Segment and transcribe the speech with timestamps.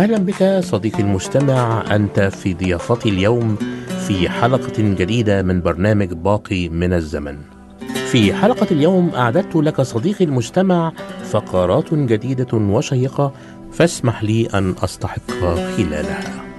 [0.00, 3.56] أهلا بك صديقي المستمع أنت في ضيافتي اليوم
[4.06, 7.38] في حلقة جديدة من برنامج باقي من الزمن.
[8.10, 10.92] في حلقة اليوم أعددت لك صديقي المستمع
[11.24, 13.32] فقرات جديدة وشيقة
[13.72, 15.30] فاسمح لي أن أستحق
[15.76, 16.49] خلالها.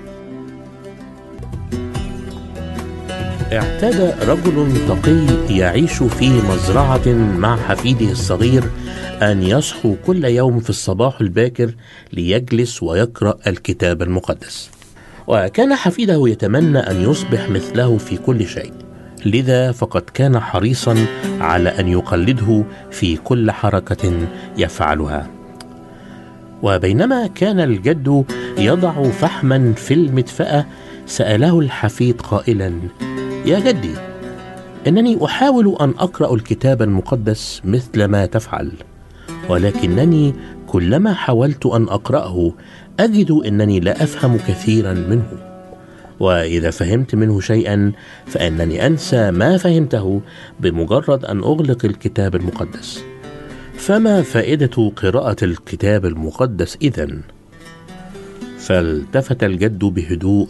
[3.53, 7.07] اعتاد رجل تقي يعيش في مزرعة
[7.37, 8.63] مع حفيده الصغير
[9.21, 11.73] أن يصحو كل يوم في الصباح الباكر
[12.13, 14.69] ليجلس ويقرأ الكتاب المقدس.
[15.27, 18.71] وكان حفيده يتمنى أن يصبح مثله في كل شيء.
[19.25, 21.05] لذا فقد كان حريصا
[21.39, 25.27] على أن يقلده في كل حركة يفعلها.
[26.63, 28.25] وبينما كان الجد
[28.57, 30.65] يضع فحما في المدفأة
[31.05, 32.73] سأله الحفيد قائلا
[33.45, 33.93] يا جدي
[34.87, 38.71] إنني أحاول أن أقرأ الكتاب المقدس مثل ما تفعل
[39.49, 40.33] ولكنني
[40.67, 42.51] كلما حاولت أن أقرأه
[42.99, 45.27] أجد إنني لا أفهم كثيرا منه.
[46.19, 47.91] وإذا فهمت منه شيئا
[48.25, 50.21] فإنني أنسى ما فهمته
[50.59, 53.03] بمجرد أن أغلق الكتاب المقدس.
[53.73, 57.21] فما فائدة قراءة الكتاب المقدس اذن
[58.57, 60.47] فالتفت الجد بهدوء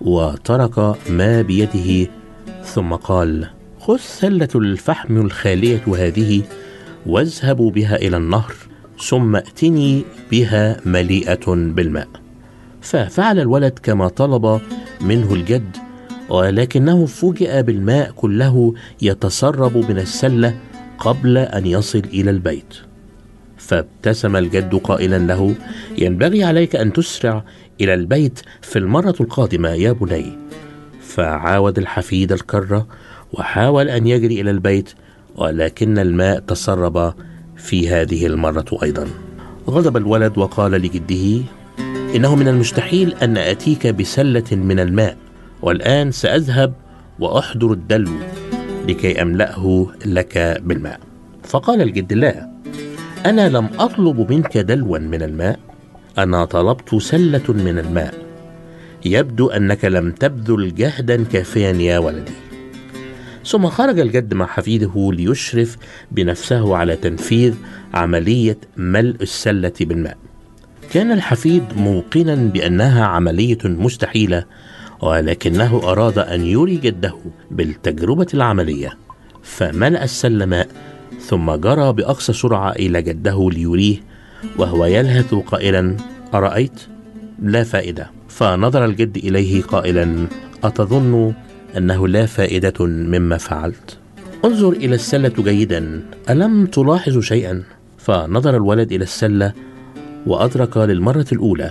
[0.00, 0.78] وترك
[1.10, 2.10] ما بيده
[2.64, 3.46] ثم قال
[3.78, 6.42] خذ سلة الفحم الخالية هذه
[7.06, 8.54] واذهبوا بها إلى النهر
[8.98, 12.08] ثم ائتني بها مليئة بالماء.
[12.80, 14.60] ففعل الولد كما طلب
[15.00, 15.76] منه الجد
[16.28, 20.58] ولكنه فوجئ بالماء كله يتسرب من السلة
[20.98, 22.74] قبل أن يصل إلى البيت.
[23.56, 25.54] فابتسم الجد قائلا له
[25.98, 27.44] ينبغي عليك أن تسرع
[27.80, 30.49] إلى البيت في المرة القادمة يا بني.
[31.00, 32.86] فعاود الحفيد الكرة
[33.32, 34.90] وحاول أن يجري إلى البيت
[35.36, 37.14] ولكن الماء تسرب
[37.56, 39.08] في هذه المرة أيضا.
[39.68, 41.42] غضب الولد وقال لجده
[42.14, 45.16] إنه من المستحيل أن آتيك بسلة من الماء
[45.62, 46.72] والآن سأذهب
[47.18, 48.12] وأحضر الدلو
[48.88, 51.00] لكي أملأه لك بالماء.
[51.42, 52.50] فقال الجد لا
[53.26, 55.58] أنا لم أطلب منك دلوا من الماء
[56.18, 58.29] أنا طلبت سلة من الماء.
[59.04, 62.32] يبدو أنك لم تبذل جهدا كافيا يا ولدي.
[63.46, 65.76] ثم خرج الجد مع حفيده ليشرف
[66.10, 67.54] بنفسه على تنفيذ
[67.94, 70.16] عملية ملء السلة بالماء.
[70.92, 74.44] كان الحفيد موقنا بأنها عملية مستحيلة
[75.02, 77.14] ولكنه أراد أن يري جده
[77.50, 78.98] بالتجربة العملية
[79.42, 80.68] فملأ السلة ماء
[81.20, 83.96] ثم جرى بأقصى سرعة إلى جده ليريه
[84.58, 85.96] وهو يلهث قائلا
[86.34, 86.80] أرأيت؟
[87.42, 88.19] لا فائدة.
[88.30, 90.26] فنظر الجد إليه قائلا
[90.64, 91.34] أتظن
[91.76, 93.98] أنه لا فائدة مما فعلت؟
[94.44, 97.62] انظر إلى السلة جيدا ألم تلاحظ شيئا؟
[97.98, 99.52] فنظر الولد إلى السلة
[100.26, 101.70] وأدرك للمرة الأولى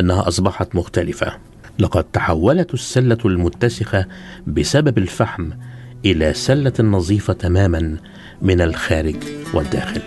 [0.00, 1.32] أنها أصبحت مختلفة.
[1.78, 4.06] لقد تحولت السلة المتسخة
[4.46, 5.50] بسبب الفحم
[6.04, 7.96] إلى سلة نظيفة تماما
[8.42, 9.16] من الخارج
[9.54, 10.02] والداخل.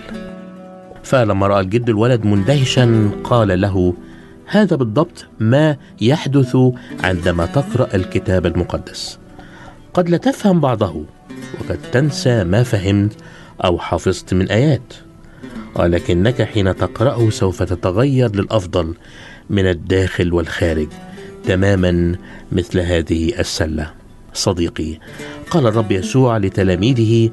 [1.04, 3.94] فلما رأى الجد الولد مندهشا قال له
[4.47, 6.57] هذا بالضبط ما يحدث
[7.03, 9.19] عندما تقرأ الكتاب المقدس.
[9.94, 11.06] قد لا تفهم بعضه
[11.59, 13.13] وقد تنسى ما فهمت
[13.63, 14.94] أو حفظت من آيات.
[15.75, 18.94] ولكنك حين تقرأه سوف تتغير للأفضل
[19.50, 20.88] من الداخل والخارج
[21.44, 22.15] تماما
[22.51, 23.94] مثل هذه السلة.
[24.33, 25.00] صديقي
[25.50, 27.30] قال الرب يسوع لتلاميذه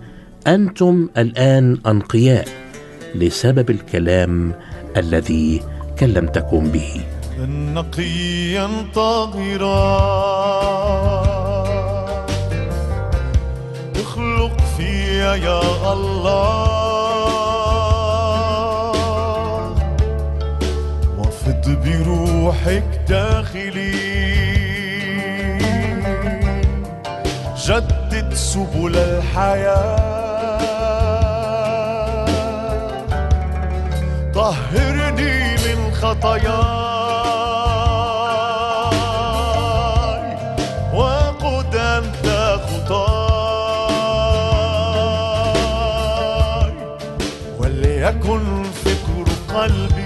[0.47, 2.49] أنتم الآن أنقياء
[3.15, 4.53] لسبب الكلام
[4.97, 5.61] الذي
[6.03, 7.01] كلمتكم به.
[7.75, 9.83] نقيا طاهرا
[14.03, 16.33] اخلق فيا يا الله.
[21.19, 23.93] وفض بروحك داخلي.
[27.67, 30.13] جدد سبل الحياة.
[34.35, 35.42] طهرني
[36.03, 37.03] خطاياي.
[40.95, 41.77] وقد
[42.67, 43.53] خطاي
[47.59, 48.45] وليكن
[48.85, 50.02] فكر قلبي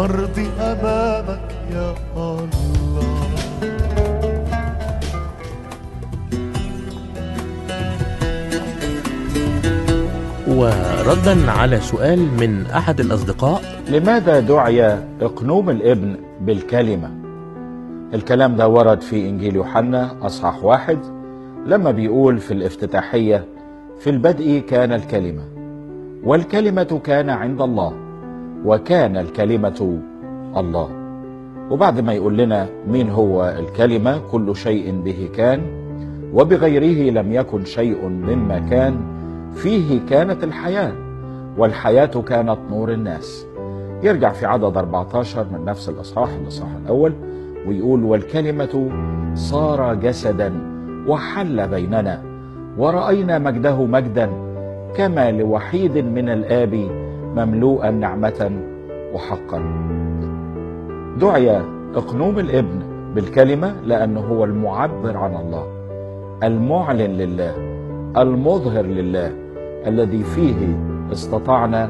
[0.00, 2.48] مرضي أمامك يا الله.
[10.48, 13.62] وردا على سؤال من أحد الأصدقاء.
[13.90, 17.10] لماذا دعي اقنوم الابن بالكلمة؟
[18.14, 20.98] الكلام ده ورد في إنجيل يوحنا أصحاح واحد.
[21.66, 23.44] لما بيقول في الافتتاحية
[23.98, 25.44] في البدء كان الكلمة
[26.24, 28.09] والكلمة كان عند الله.
[28.64, 29.98] وكان الكلمة
[30.56, 30.88] الله.
[31.70, 35.60] وبعد ما يقول لنا مين هو الكلمة كل شيء به كان
[36.34, 38.96] وبغيره لم يكن شيء مما كان
[39.54, 40.92] فيه كانت الحياة
[41.58, 43.46] والحياة كانت نور الناس.
[44.02, 47.12] يرجع في عدد 14 من نفس الأصحاح الأصحاح الأول
[47.66, 48.90] ويقول والكلمة
[49.34, 50.52] صار جسدا
[51.08, 52.22] وحل بيننا
[52.78, 54.30] ورأينا مجده مجدا
[54.96, 56.88] كما لوحيد من الآب
[57.36, 58.50] مملوءا نعمة
[59.14, 59.62] وحقا.
[61.20, 61.62] دعي
[61.94, 62.78] اقنوم الابن
[63.14, 65.66] بالكلمة لأنه هو المعبر عن الله
[66.42, 67.54] المعلن لله
[68.16, 69.32] المظهر لله
[69.86, 70.76] الذي فيه
[71.12, 71.84] استطعنا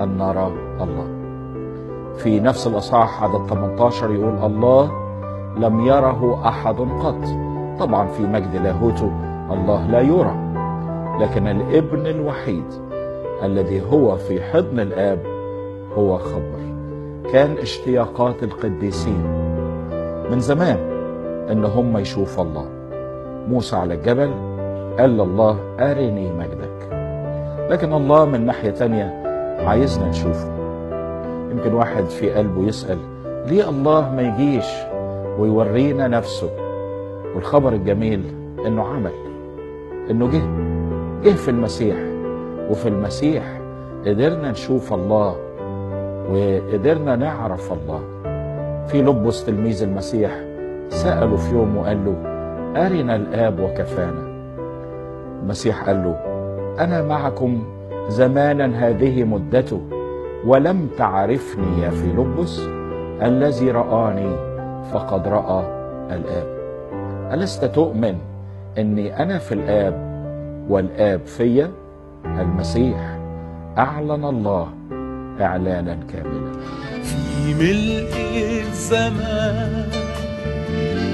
[0.00, 1.06] أن نرى الله.
[2.16, 4.92] في نفس الأصحاح عدد 18 يقول الله
[5.58, 7.24] لم يره أحد قط.
[7.80, 9.10] طبعا في مجد لاهوته
[9.52, 10.36] الله لا يرى
[11.20, 12.64] لكن الابن الوحيد
[13.42, 15.18] الذي هو في حضن الآب
[15.98, 16.56] هو خبر
[17.32, 19.22] كان اشتياقات القديسين
[20.30, 20.76] من زمان
[21.50, 22.66] إن هم يشوفوا الله.
[23.48, 24.30] موسى على الجبل
[24.98, 26.88] قال لله أرني مجدك.
[27.70, 29.22] لكن الله من ناحية تانية
[29.66, 30.56] عايزنا نشوفه.
[31.50, 32.98] يمكن واحد في قلبه يسأل
[33.46, 34.66] ليه الله ما يجيش
[35.38, 36.50] ويورينا نفسه؟
[37.34, 38.22] والخبر الجميل
[38.66, 39.12] إنه عمل
[40.10, 40.42] إنه جه
[41.24, 41.96] جه في المسيح.
[42.70, 43.60] وفي المسيح
[44.06, 45.36] قدرنا نشوف الله
[46.30, 48.00] وقدرنا نعرف الله.
[48.86, 50.30] في لبس تلميذ المسيح
[50.88, 52.16] سأله في يوم وقال له
[52.86, 54.36] أرنا الآب وكفانا.
[55.42, 56.16] المسيح قال له
[56.84, 57.64] أنا معكم
[58.08, 59.80] زمانا هذه مدته
[60.46, 62.60] ولم تعرفني يا فيلبس
[63.22, 64.36] الذي رآني
[64.92, 65.64] فقد رأى
[66.10, 66.56] الآب.
[67.32, 68.14] ألست تؤمن
[68.78, 69.94] أني أنا في الآب
[70.68, 71.70] والآب فيا؟
[72.40, 73.16] المسيح.
[73.78, 74.68] أعلن الله
[75.40, 76.52] إعلانا كاملا.
[77.02, 78.12] في ملء
[78.60, 79.88] الزمان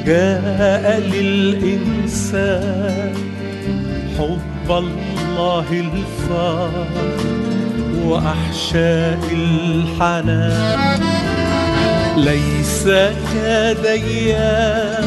[0.07, 2.43] جاء للإنسان
[4.19, 6.87] حب الله الفار
[8.05, 11.01] وأحشاء الحنان.
[12.17, 12.89] ليس
[13.35, 15.05] كديان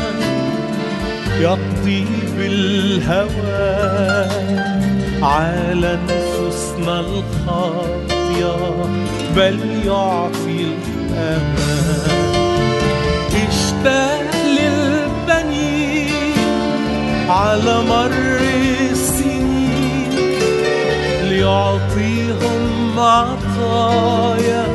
[1.39, 2.05] يقضي
[2.37, 3.55] بالهوى.
[5.25, 8.55] على نفوسنا الخاطية
[9.35, 12.25] بل يعطي الأمان.
[13.49, 16.11] اشتاق للبنين
[17.29, 18.39] على مر
[18.91, 20.11] السنين
[21.23, 24.65] ليعطيهم عطايا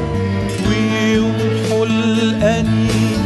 [0.67, 3.23] ويمحو الأنين.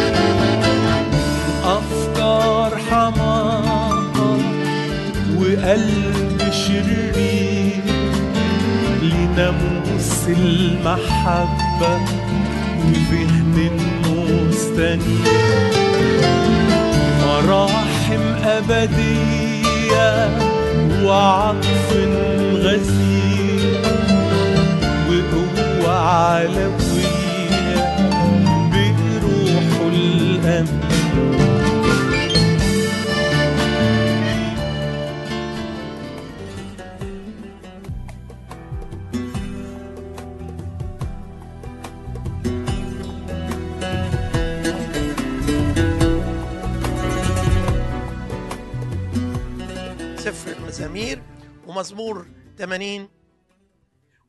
[1.63, 4.37] أفكار حماقة
[5.37, 7.83] وقلب شرير
[9.01, 11.99] لناموس المحبة
[12.85, 13.71] وذهن
[14.05, 15.41] مستنير
[17.25, 20.40] مراحم أبدية
[21.03, 22.40] walk through
[50.91, 51.23] المزامير
[51.67, 53.09] ومزمور 80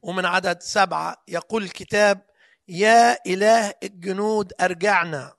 [0.02, 2.26] ومن عدد سبعة يقول الكتاب
[2.69, 5.35] يا إله الجنود أرجعنا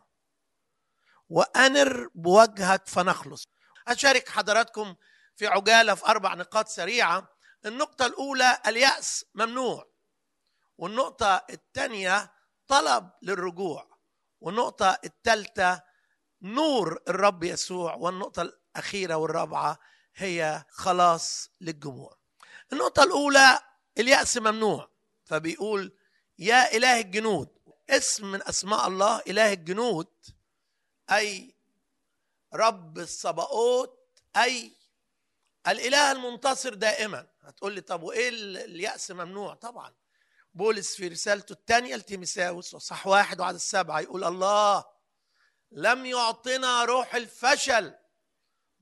[1.29, 3.47] وأنر بوجهك فنخلص.
[3.87, 4.95] أشارك حضراتكم
[5.35, 7.27] في عجالة في أربع نقاط سريعة.
[7.65, 9.85] النقطة الأولى اليأس ممنوع.
[10.77, 12.31] والنقطة الثانية
[12.67, 13.97] طلب للرجوع.
[14.41, 15.81] والنقطة الثالثة
[16.41, 17.95] نور الرب يسوع.
[17.95, 19.79] والنقطة الأخيرة والرابعة
[20.15, 22.17] هي خلاص للجموع
[22.73, 23.59] النقطة الأولى
[23.97, 24.89] اليأس ممنوع
[25.25, 25.91] فبيقول
[26.39, 27.49] يا إله الجنود
[27.89, 30.07] اسم من أسماء الله إله الجنود
[31.11, 31.55] أي
[32.53, 33.99] رب الصباؤوت
[34.37, 34.71] أي
[35.67, 37.27] الإله المنتصر دائما.
[37.41, 38.29] هتقول لي طب وإيه
[38.65, 39.93] اليأس ممنوع؟ طبعا.
[40.53, 44.85] بولس في رسالته الثانية لتيمساوس وصح واحد وعدد السبعة يقول الله
[45.71, 47.93] لم يعطنا روح الفشل.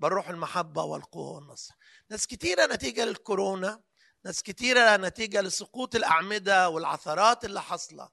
[0.01, 1.73] بل روح المحبة والقوة والنصر.
[2.09, 3.81] ناس كتيرة نتيجة للكورونا
[4.25, 8.09] ناس كتيرة نتيجة لسقوط الأعمدة والعثرات اللي حصلة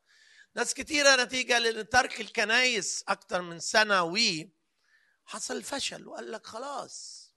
[0.55, 4.53] ناس كتيرة نتيجة لترك الكنايس أكتر من سنة وي
[5.25, 7.29] حصل فشل وقال لك خلاص.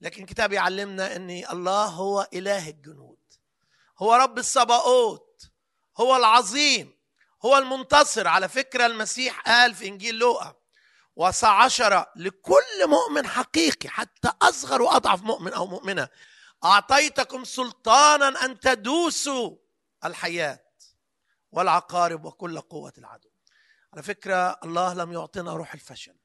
[0.00, 3.18] لكن الكتاب يعلمنا أن الله هو إله الجنود.
[3.98, 5.50] هو رب الصباؤوت
[5.96, 6.98] هو العظيم.
[7.44, 8.28] هو المنتصر.
[8.28, 10.63] على فكرة المسيح قال في إنجيل لوقا
[11.16, 16.08] وسعشرة لكل مؤمن حقيقي حتى أصغر وأضعف مؤمن أو مؤمنة.
[16.64, 19.56] أعطيتكم سلطانا أن تدوسوا
[20.04, 20.64] الحياة
[21.52, 23.28] والعقارب وكل قوة العدو.
[23.92, 26.16] على فكرة الله لم يعطينا روح الفشل.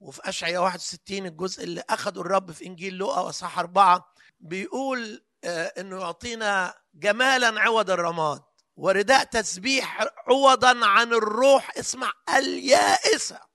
[0.00, 6.00] وفي أشعياء 61 الجزء اللي أخده الرب في إنجيل لوقا وصح أربعة بيقول آه إنه
[6.00, 8.42] يعطينا جمالا عوض الرماد
[8.76, 11.70] ورداء تسبيح عوضا عن الروح.
[11.78, 13.53] اسمع اليائسة.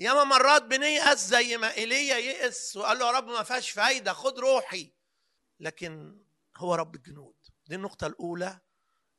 [0.00, 4.38] ياما مرات بنيأس زي ما إيليا يئس وقال له يا رب ما فيهاش فايدة خد
[4.38, 4.92] روحي.
[5.60, 6.20] لكن
[6.56, 7.34] هو رب الجنود.
[7.66, 8.58] دي النقطة الأولى.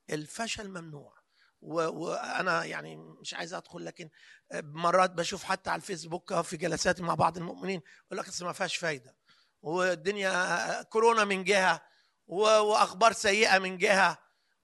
[0.09, 1.21] الفشل ممنوع.
[1.61, 4.09] وأنا يعني مش عايز أدخل لكن
[4.53, 8.75] مرات بشوف حتى على الفيسبوك في جلساتي مع بعض المؤمنين يقول لك أصل ما فيهاش
[8.75, 9.15] فايدة.
[9.61, 11.81] والدنيا كورونا من جهة
[12.27, 14.17] وأخبار سيئة من جهة.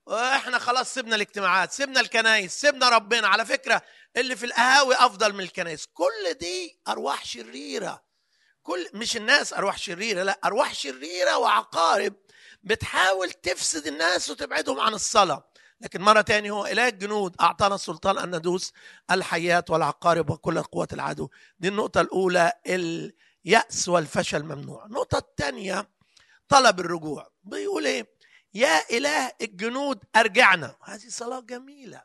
[0.08, 3.28] وإحنا خلاص سيبنا الاجتماعات سيبنا الكنايس سيبنا ربنا.
[3.28, 3.82] على فكرة
[4.18, 5.86] اللي في القهاوي أفضل من الكنائس.
[5.94, 8.04] كل دي أرواح شريرة.
[8.64, 12.14] كل مش الناس أرواح شريرة لا أرواح شريرة وعقارب
[12.64, 15.50] بتحاول تفسد الناس وتبعدهم عن الصلاة.
[15.82, 18.74] لكن مرة تاني هو إله الجنود أعطانا السلطان أن ندوس
[19.12, 21.30] الحياة والعقارب وكل قوة العدو.
[21.60, 24.86] دي النقطة الأولى اليأس والفشل ممنوع.
[24.86, 25.90] النقطة الثانية
[26.50, 27.28] طلب الرجوع.
[27.44, 28.17] بيقول إيه؟
[28.58, 30.76] يا إله الجنود أرجعنا.
[30.84, 32.04] هذه صلاة جميلة.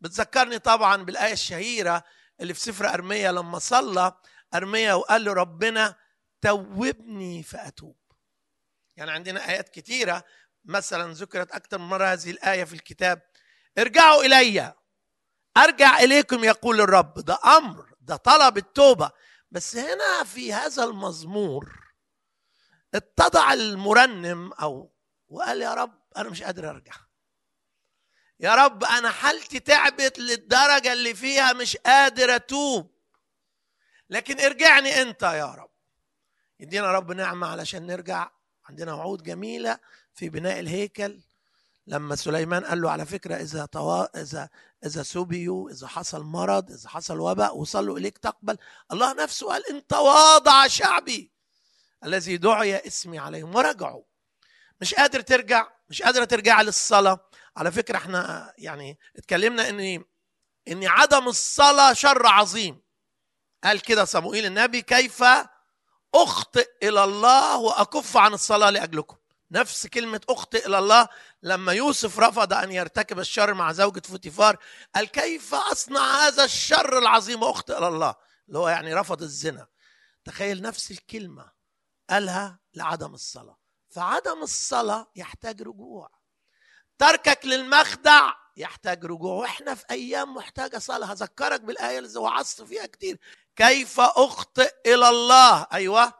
[0.00, 2.04] بتذكرني طبعا بالآية الشهيرة
[2.40, 4.12] اللي في سفر أرميا لما صلى
[4.54, 5.94] أرميا وقال له ربنا
[6.40, 7.96] توبني فأتوب.
[8.96, 10.24] يعني عندنا آيات كتيرة
[10.64, 13.22] مثلا ذكرت أكثر من مرة هذه الآية في الكتاب.
[13.78, 14.74] ارجعوا إلي.
[15.56, 17.14] أرجع إليكم يقول الرب.
[17.20, 19.10] ده أمر ده طلب التوبة.
[19.50, 21.86] بس هنا في هذا المزمور
[22.94, 24.95] اتضع المرنم أو
[25.28, 26.94] وقال يا رب أنا مش قادر أرجع.
[28.40, 32.96] يا رب أنا حالتي تعبت للدرجة اللي فيها مش قادر أتوب.
[34.10, 35.70] لكن ارجعني أنت يا رب.
[36.60, 38.30] يدينا رب نعمة علشان نرجع.
[38.64, 39.78] عندنا وعود جميلة
[40.14, 41.20] في بناء الهيكل.
[41.86, 44.20] لما سليمان قال له على فكرة إذا توا...
[44.20, 44.48] إذا
[44.86, 48.58] إذا سبيوا إذا حصل مرض إذا حصل وباء وصلوا إليك تقبل.
[48.92, 51.32] الله نفسه قال إن تواضع شعبي
[52.04, 54.04] الذي دعي إسمي عليهم ورجعوا.
[54.80, 57.30] مش قادر ترجع مش قادره ترجع للصلاة.
[57.56, 60.04] على فكرة إحنا يعني اتكلمنا إن
[60.68, 62.82] إن عدم الصلاة شر عظيم.
[63.64, 65.24] قال كده صموئيل النبي كيف
[66.14, 69.16] أخطئ إلى الله وأكف عن الصلاة لأجلكم.
[69.50, 71.08] نفس كلمة أخطئ إلى الله
[71.42, 74.56] لما يوسف رفض أن يرتكب الشر مع زوجة فوتيفار
[74.94, 78.14] قال كيف أصنع هذا الشر العظيم وأخطئ إلى الله؟
[78.48, 79.66] اللي هو يعني رفض الزنا.
[80.24, 81.52] تخيل نفس الكلمة
[82.10, 83.58] قالها لعدم الصلاة.
[83.96, 86.10] فعدم الصلاة يحتاج رجوع.
[86.98, 89.32] تركك للمخدع يحتاج رجوع.
[89.32, 91.12] وإحنا في أيام محتاجة صلاة.
[91.12, 93.18] هذكرك بالآية اللي وعظت فيها كتير.
[93.56, 96.12] كيف أخطئ إلى الله؟ أيوه.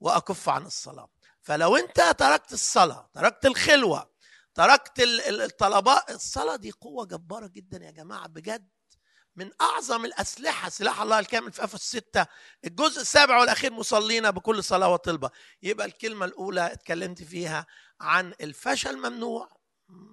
[0.00, 1.08] وأكف عن الصلاة.
[1.42, 4.10] فلو أنت تركت الصلاة تركت الخلوة
[4.54, 8.28] تركت الطلبات الصلاة دي قوة جبارة جدا يا جماعة.
[8.28, 8.68] بجد.
[9.36, 12.26] من أعظم الأسلحة سلاح الله الكامل في أفس 6
[12.64, 15.30] الجزء السابع والأخير مصلين بكل صلاة وطلبة.
[15.62, 17.66] يبقى الكلمة الأولى اتكلمت فيها
[18.00, 19.48] عن الفشل ممنوع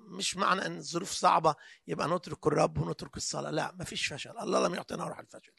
[0.08, 1.56] مش معنى إن الظروف صعبة
[1.88, 3.51] يبقى نترك الرب ونترك الصلاة.
[3.51, 4.38] لا مفيش فشل.
[4.40, 5.51] الله لم يعطينا روح الفشل.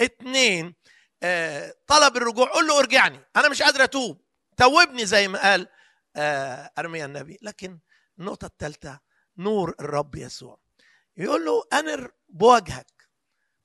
[0.00, 0.74] اتنين
[1.22, 2.52] آه طلب الرجوع.
[2.52, 3.20] قول له ارجعني.
[3.36, 4.20] أنا مش قادر أتوب.
[4.56, 5.68] توبني زي ما قال
[6.16, 7.38] آه أرميا النبي.
[7.42, 7.78] لكن
[8.18, 9.00] النقطة الثالثه
[9.38, 10.58] نور الرب يسوع.
[11.16, 12.99] يقول له أنر بوجهك.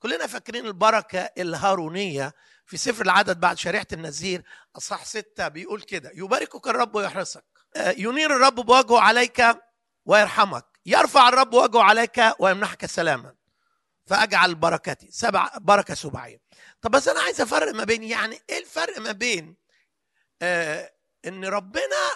[0.06, 2.34] كلنا فاكرين البركة الهارونية
[2.66, 4.42] في سفر العدد بعد شريعه النذير
[4.76, 7.44] أصحاح ستة بيقول كده يباركك الرب ويحرسك.
[7.76, 9.42] آه ينير الرب بوجهه عليك
[10.04, 10.64] ويرحمك.
[10.86, 13.34] يرفع الرب وجهه عليك ويمنحك سلاما.
[14.06, 15.10] فأجعل بركتي.
[15.10, 16.40] سبع بركة سبعيه
[16.80, 19.56] طب بس أنا عايز أفرق ما بين يعني إيه الفرق ما بين
[20.42, 20.92] آه
[21.26, 22.06] إن ربنا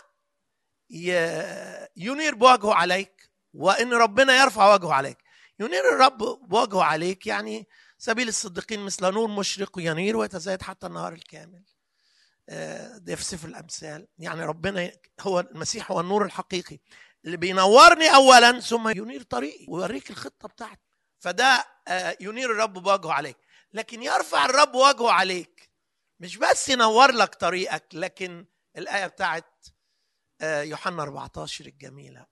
[1.96, 5.18] ينير بوجهه عليك وإن ربنا يرفع وجهه عليك.
[5.60, 6.18] ينير الرب
[6.48, 7.68] بوجهه عليك يعني
[7.98, 11.64] سبيل الصديقين مثل نور مشرق ينير ويتزايد حتى النهار الكامل.
[12.48, 14.08] آه ده في سفر الأمثال.
[14.18, 16.78] يعني ربنا هو المسيح هو النور الحقيقي
[17.24, 20.80] اللي بينورني اولا ثم ينير طريقي ويوريك الخطة بتاعتي.
[21.18, 21.64] فده
[22.20, 23.36] ينير الرب بوجهه عليك.
[23.72, 25.70] لكن يرفع الرب وجهه عليك
[26.20, 28.46] مش بس ينور لك طريقك لكن
[28.76, 29.66] الآية بتاعت
[30.42, 32.26] يوحنا 14 الجميلة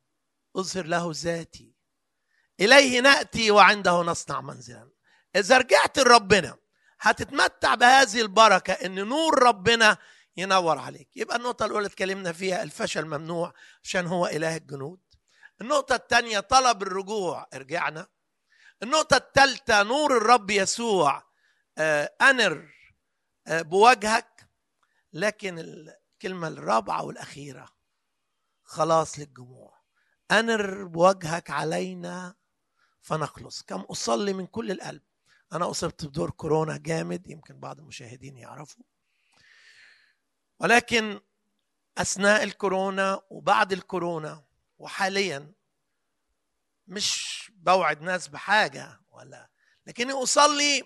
[0.57, 1.78] أظهر له ذاتي
[2.61, 4.91] إليه نأتي وعنده نصنع منزلا.
[5.37, 6.57] إذا رجعت لربنا
[7.01, 9.97] هتتمتع بهذه البركة إن نور ربنا
[10.37, 11.17] ينور عليك.
[11.17, 13.53] يبقى النقطة الأولى اتكلمنا فيها الفشل ممنوع
[13.85, 15.01] عشان هو إله الجنود.
[15.61, 17.47] النقطة الثانية طلب الرجوع.
[17.55, 18.07] ارجعنا.
[18.83, 21.23] النقطة الثالثة نور الرب يسوع.
[21.79, 22.69] آه أنر
[23.47, 24.49] آه بوجهك.
[25.13, 27.69] لكن الكلمة الرابعة والأخيرة
[28.65, 29.79] خلاص للجموع.
[30.31, 32.35] أنر بوجهك علينا
[33.09, 35.03] فنخلص كم أصلي من كل القلب.
[35.53, 38.85] أنا أصبت بدور كورونا جامد يمكن بعض المشاهدين يعرفوا.
[40.59, 41.21] ولكن
[41.99, 44.45] أثناء الكورونا وبعد الكورونا
[44.79, 45.53] وحاليا
[46.87, 49.49] مش بوعد ناس بحاجة ولا
[49.87, 50.83] لكني أصلي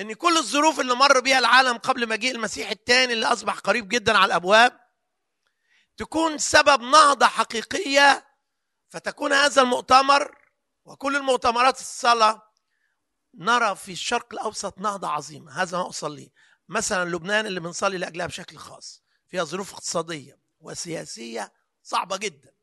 [0.00, 4.18] إن كل الظروف اللي مر بيها العالم قبل مجيء المسيح الثاني اللي أصبح قريب جدا
[4.18, 4.80] على الأبواب
[5.96, 8.26] تكون سبب نهضة حقيقية
[8.88, 10.41] فتكون هذا المؤتمر
[10.84, 12.42] وكل المؤتمرات الصلاه
[13.34, 15.62] نرى في الشرق الأوسط نهضة عظيمة.
[15.62, 16.28] هذا ما اصليه
[16.68, 19.02] مثلا لبنان اللي بنصلي لأجلها بشكل خاص.
[19.28, 22.54] فيها ظروف اقتصادية وسياسية صعبة جدا.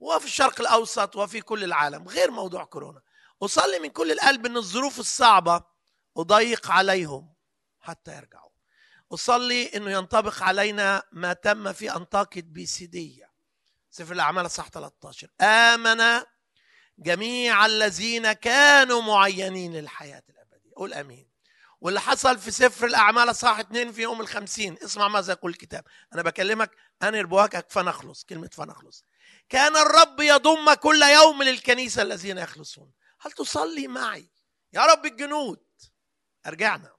[0.00, 2.08] وفي الشرق الأوسط وفي كل العالم.
[2.08, 3.02] غير موضوع كورونا.
[3.42, 5.64] أصلي من كل القلب إن الظروف الصعبة
[6.16, 7.34] أضيق عليهم
[7.80, 8.50] حتى يرجعوا.
[9.12, 13.32] أصلي إنه ينطبق علينا ما تم في انطاكية بيسيديه
[13.90, 16.22] سفر الأعمال صح 13 آمن
[16.98, 20.70] جميع الذين كانوا معينين للحياة الأبدية.
[20.76, 21.28] قول آمين.
[21.80, 24.78] واللي حصل في سفر الأعمال صح اتنين في يوم الخمسين.
[24.84, 25.84] اسمع ماذا يقول الكتاب.
[26.14, 26.70] أنا بكلمك
[27.02, 29.04] أنر بوجهك فنخلص كلمة فنخلص.
[29.48, 32.92] كان الرب يضم كل يوم للكنيسة الذين يخلصون.
[33.20, 34.30] هل تصلي معي؟
[34.72, 35.60] يا رب الجنود.
[36.46, 36.92] أرجعنا.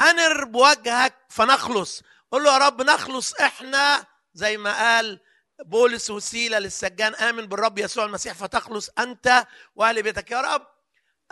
[0.00, 2.02] أنر بوجهك فنخلص.
[2.32, 5.20] قل له يا رب نخلص إحنا زي ما قال
[5.64, 9.46] بولس وسيلة للسجان آمن بالرب يسوع المسيح فتخلص أنت
[9.76, 10.30] وأهل بيتك.
[10.30, 10.66] يا رب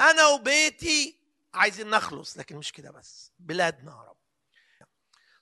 [0.00, 1.20] أنا وبيتي
[1.54, 4.16] عايزين نخلص لكن مش كده بس بلادنا يا رب.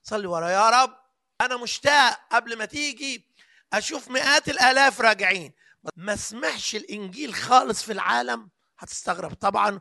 [0.02, 0.96] صلي ورا يا رب.
[1.40, 3.26] أنا مشتاق قبل ما تيجي
[3.72, 5.52] أشوف مئات الآلاف راجعين.
[5.96, 8.48] ما اسمعش الإنجيل خالص في العالم
[8.78, 9.34] هتستغرب.
[9.34, 9.80] طبعا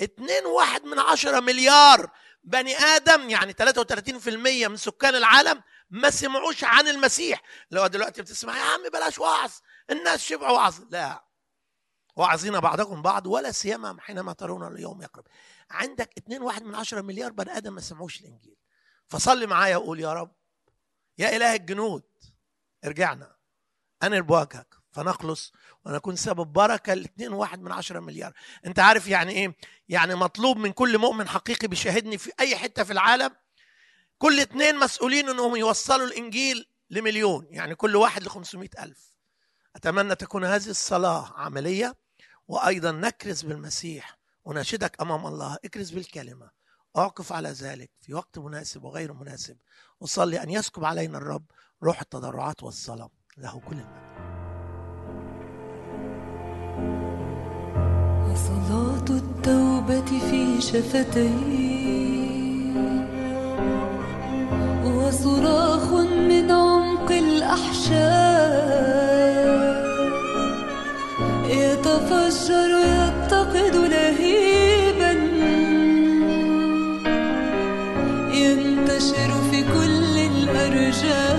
[0.00, 2.10] اتنين واحد من عشرة مليار
[2.44, 7.42] بني آدم يعني 33% من سكان العالم ما سمعوش عن المسيح.
[7.70, 9.52] لو دلوقتي بتسمع يا عم بلاش وعظ
[9.90, 10.80] الناس شبعوا وعظ.
[10.90, 11.24] لا
[12.16, 15.24] واعظين بعضكم بعض ولا سيما حينما ترون اليوم يقرب.
[15.70, 18.56] عندك 2 واحد من عشرة مليار بني آدم ما سمعوش الإنجيل.
[19.08, 20.36] فصلي معايا وقول يا رب
[21.18, 22.04] يا إله الجنود
[22.84, 23.36] ارجعنا.
[24.02, 25.52] انر بواجهك فنخلص
[25.84, 28.32] ونكون سبب بركة لاثنين واحد من عشرة مليار.
[28.66, 29.56] انت عارف يعني إيه؟
[29.88, 33.30] يعني مطلوب من كل مؤمن حقيقي بيشاهدني في أي حتة في العالم
[34.18, 38.28] كل اثنين مسؤولين انهم يوصلوا الإنجيل لمليون يعني كل واحد ل
[38.78, 39.14] ألف.
[39.76, 41.96] أتمنى تكون هذه الصلاة عملية
[42.48, 45.58] وأيضا نكرز بالمسيح وناشدك أمام الله.
[45.64, 46.50] اكرز بالكلمة.
[46.96, 49.56] أعكف على ذلك في وقت مناسب وغير مناسب.
[50.00, 51.44] وصلي أن يسكب علينا الرب
[51.82, 54.33] روح التضرعات والصلاه له كل المجد.
[58.44, 61.30] وصلاة التوبة في شفتي
[64.84, 65.92] وصراخ
[66.28, 68.64] من عمق الأحشاء.
[71.48, 75.12] يتفجر يتقد لهيبا.
[78.34, 81.38] ينتشر في كل الأرجاء.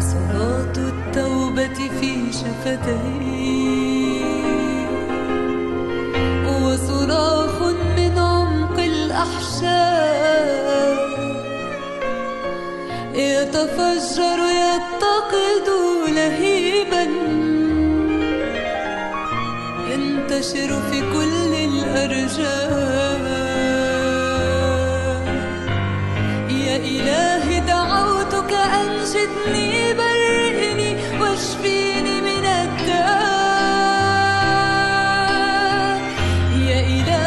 [0.00, 2.11] صلاة التوبة في
[2.42, 2.98] شفتي
[6.46, 7.56] وصراخ
[7.96, 9.72] من عمق الأحشاء.
[13.14, 15.68] يتفجر يتقد
[16.16, 17.04] لهيبا.
[19.90, 23.22] ينتشر في كل الأرجاء.
[26.50, 29.71] يا إلهي دعوتك أنجدني
[36.84, 37.21] 你的。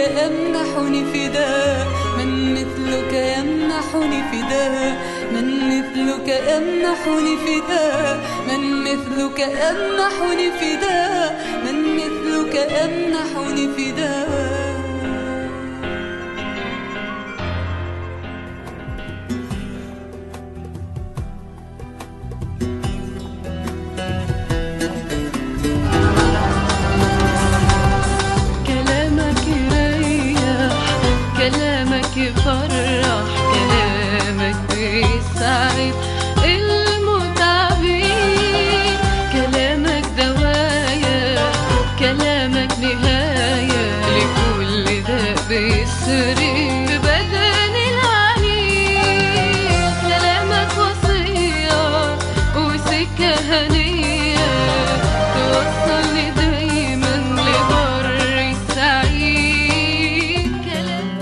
[0.00, 1.86] يمنحني فداء
[2.18, 4.96] من مثلك يمنحني فداء
[5.32, 13.49] من مثلك يمنحني فداء من مثلك يمنحني فداء من مثلك يمنحني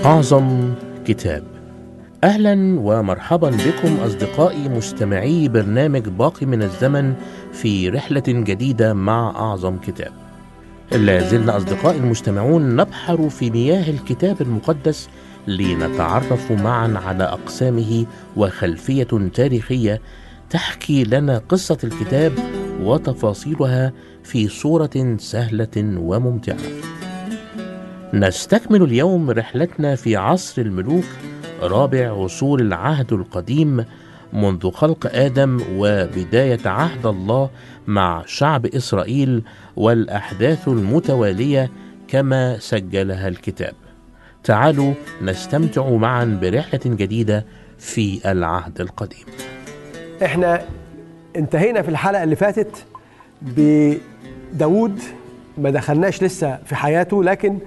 [0.09, 0.73] أعظم
[1.05, 1.43] كتاب.
[2.23, 7.13] أهلا ومرحبا بكم أصدقائي مستمعي برنامج باقي من الزمن
[7.51, 10.11] في رحلة جديدة مع أعظم كتاب.
[10.91, 15.09] لا زلنا أصدقائي المستمعون نبحر في مياه الكتاب المقدس
[15.47, 18.05] لنتعرف معا على أقسامه
[18.37, 20.01] وخلفية تاريخية
[20.49, 22.33] تحكي لنا قصة الكتاب
[22.81, 23.93] وتفاصيلها
[24.23, 26.88] في صورة سهلة وممتعة.
[28.13, 31.05] نستكمل اليوم رحلتنا في عصر الملوك
[31.61, 33.85] رابع عصور العهد القديم
[34.33, 37.49] منذ خلق آدم وبداية عهد الله
[37.87, 39.43] مع شعب إسرائيل
[39.75, 41.71] والأحداث المتوالية
[42.07, 43.73] كما سجلها الكتاب.
[44.43, 47.45] تعالوا نستمتع معا برحلة جديدة
[47.79, 49.25] في العهد القديم.
[50.23, 50.61] إحنا
[51.35, 52.85] انتهينا في الحلقة اللي فاتت
[53.41, 54.99] بداود
[55.57, 57.57] ما دخلناش لسه في حياته لكن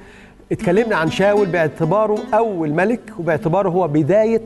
[0.52, 4.42] اتكلمنا عن شاول باعتباره أول ملك وباعتباره هو بداية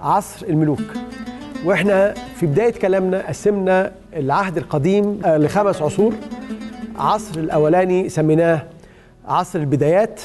[0.00, 0.80] عصر الملوك
[1.64, 6.14] وإحنا في بداية كلامنا قسمنا العهد القديم آه، لخمس عصور
[6.98, 8.62] عصر الأولاني سميناه
[9.28, 10.20] عصر البدايات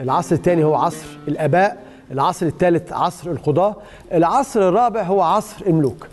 [0.00, 3.76] العصر الثاني هو عصر الآباء العصر الثالث عصر القضاة
[4.12, 6.06] العصر الرابع هو عصر الملوك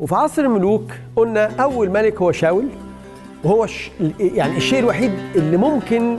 [0.00, 2.68] وفي عصر الملوك قلنا أول ملك هو شاول
[3.44, 3.66] وهو.
[4.20, 6.18] يعني الشيء الوحيد اللي ممكن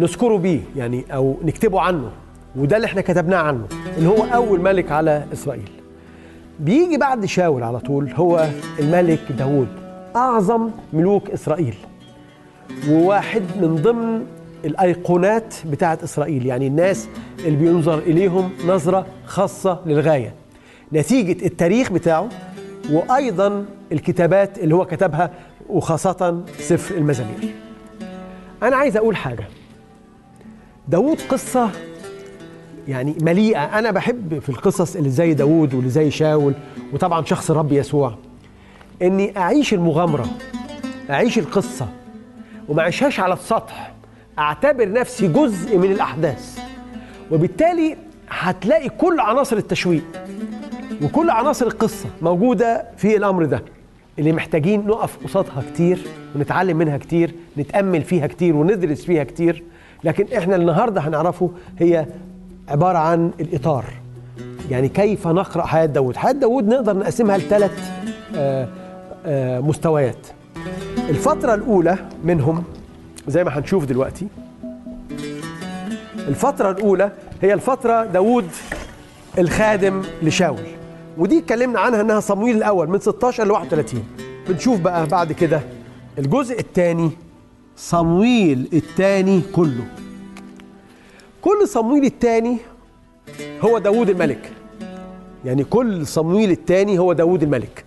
[0.00, 2.10] نذكره بيه يعني أو نكتبه عنه.
[2.56, 3.66] وده اللي إحنا كتبناه عنه
[3.98, 5.70] اللي هو أول ملك على إسرائيل.
[6.60, 8.46] بيجي بعد شاول على طول هو
[8.78, 9.68] الملك داود
[10.16, 11.74] أعظم ملوك إسرائيل
[12.88, 14.26] وواحد من ضمن
[14.64, 17.08] الأيقونات بتاعة إسرائيل يعني الناس
[17.38, 20.34] اللي بينظر إليهم نظرة خاصة للغاية.
[20.92, 22.28] نتيجة التاريخ بتاعه
[22.92, 25.30] وأيضا الكتابات اللي هو كتبها
[25.68, 27.54] وخاصة سفر المزامير.
[28.62, 29.44] أنا عايز أقول حاجة.
[30.90, 31.70] داود قصة
[32.88, 33.78] يعني مليئة.
[33.78, 36.54] أنا بحب في القصص اللي زي داود واللي زي شاول
[36.92, 38.14] وطبعا شخص الرب يسوع
[39.02, 40.26] إني أعيش المغامرة
[41.10, 41.88] أعيش القصة
[42.68, 43.92] وما أعيشهاش على السطح
[44.38, 46.58] أعتبر نفسي جزء من الأحداث
[47.30, 47.96] وبالتالي
[48.28, 50.04] هتلاقي كل عناصر التشويق
[51.02, 53.62] وكل عناصر القصة موجودة في الأمر ده
[54.18, 55.98] اللي محتاجين نقف قصادها كتير
[56.36, 59.62] ونتعلم منها كتير نتأمل فيها كتير وندرس فيها كتير.
[60.04, 62.06] لكن إحنا النهاردة هنعرفه هي
[62.68, 63.84] عبارة عن الإطار.
[64.70, 67.90] يعني كيف نقرأ حياة داود حياة داود نقدر نقسمها لثلاث
[68.36, 68.68] آه،
[69.26, 70.26] آه، مستويات.
[71.08, 72.64] الفترة الأولى منهم
[73.28, 74.26] زي ما هنشوف دلوقتي.
[76.28, 77.10] الفترة الأولى
[77.42, 78.48] هي الفترة داود
[79.38, 80.64] الخادم لشاول.
[81.18, 84.04] ودي اتكلمنا عنها إنها صمويل الأول من 16 ل 31
[84.48, 85.60] بنشوف بقى بعد كده
[86.18, 87.10] الجزء الثاني
[87.80, 89.86] صمويل الثاني كله.
[91.42, 92.56] كل صمويل الثاني
[93.60, 94.52] هو داود الملك.
[95.44, 97.84] يعني كل صمويل الثاني هو داود الملك.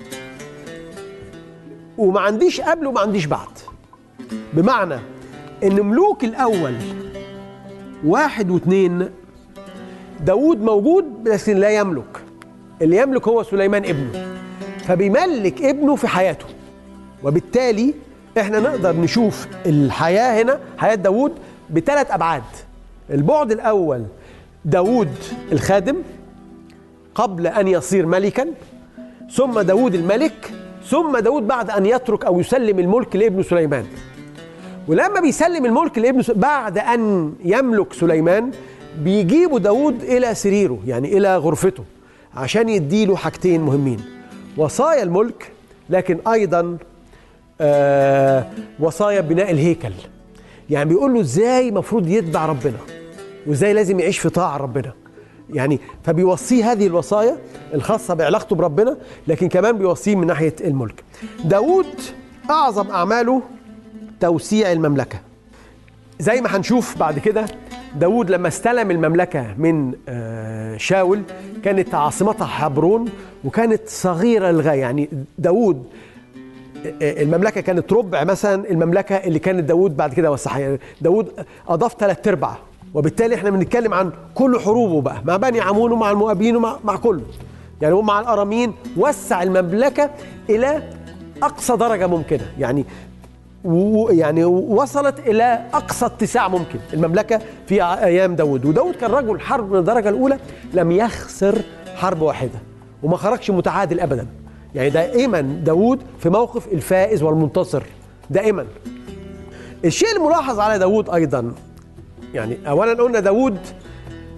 [1.97, 3.47] وما عنديش قبل وما عنديش بعد.
[4.53, 4.99] بمعنى
[5.63, 6.75] إن ملوك الأول
[8.05, 9.09] واحد واثنين
[10.25, 12.23] داود موجود لكن لا يملك.
[12.81, 14.37] اللي يملك هو سليمان ابنه.
[14.87, 16.45] فبيملك ابنه في حياته.
[17.23, 17.93] وبالتالي
[18.39, 21.31] إحنا نقدر نشوف الحياة هنا حياة داود
[21.69, 22.43] بثلاث أبعاد.
[23.11, 24.03] البعد الأول
[24.65, 25.09] داود
[25.51, 25.95] الخادم
[27.15, 28.45] قبل أن يصير ملكا
[29.35, 30.51] ثم داود الملك
[30.89, 33.85] ثم داود بعد أن يترك أو يسلم الملك لابنه سليمان.
[34.87, 38.51] ولما بيسلم الملك لابنه س- بعد أن يملك سليمان
[38.99, 41.83] بيجيبوا داود إلى سريره يعني إلى غرفته
[42.35, 43.99] عشان يديله حاجتين مهمين.
[44.57, 45.51] وصايا الملك
[45.89, 46.77] لكن أيضا
[48.79, 49.91] وصايا بناء الهيكل.
[50.69, 52.77] يعني بيقول له إزاي مفروض يتبع ربنا؟
[53.47, 54.93] وإزاي لازم يعيش في طاعة ربنا؟
[55.53, 57.37] يعني فبيوصيه هذه الوصايا
[57.73, 58.97] الخاصة بعلاقته بربنا
[59.27, 61.03] لكن كمان بيوصيه من ناحية الملك.
[61.45, 61.85] داود
[62.49, 63.41] أعظم أعماله
[64.19, 65.19] توسيع المملكة.
[66.19, 67.45] زي ما هنشوف بعد كده
[67.95, 71.21] داود لما استلم المملكة من آه، شاول
[71.63, 73.05] كانت عاصمتها حبرون
[73.43, 74.79] وكانت صغيرة للغاية.
[74.79, 75.83] يعني داود
[77.01, 80.59] المملكة كانت ربع مثلا المملكة اللي كانت داود بعد كده وسعها.
[80.59, 81.31] يعني داود
[81.67, 82.57] أضاف ثلاث أرباع
[82.93, 87.21] وبالتالي إحنا بنتكلم عن كل حروبه بقى مع بني عمون ومع المؤابين ومع مع كله.
[87.81, 90.09] يعني ومع الأرامين وسع المملكة
[90.49, 90.83] إلى
[91.43, 92.45] أقصى درجة ممكنة.
[92.59, 92.85] يعني
[93.65, 96.79] و- يعني وصلت إلى أقصى اتساع ممكن.
[96.93, 100.37] المملكة في أيام داود وداود كان رجل حرب من الدرجة الأولى
[100.73, 101.61] لم يخسر
[101.95, 102.59] حرب واحدة
[103.03, 104.27] وما خرجش متعادل ابدا.
[104.75, 107.83] يعني دائما داود في موقف الفائز والمنتصر
[108.29, 108.65] دائما.
[109.85, 111.53] الشيء الملاحظ على داود أيضا
[112.33, 113.57] يعني اولا قلنا داود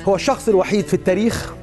[0.08, 1.54] هو الشخص الوحيد في التاريخ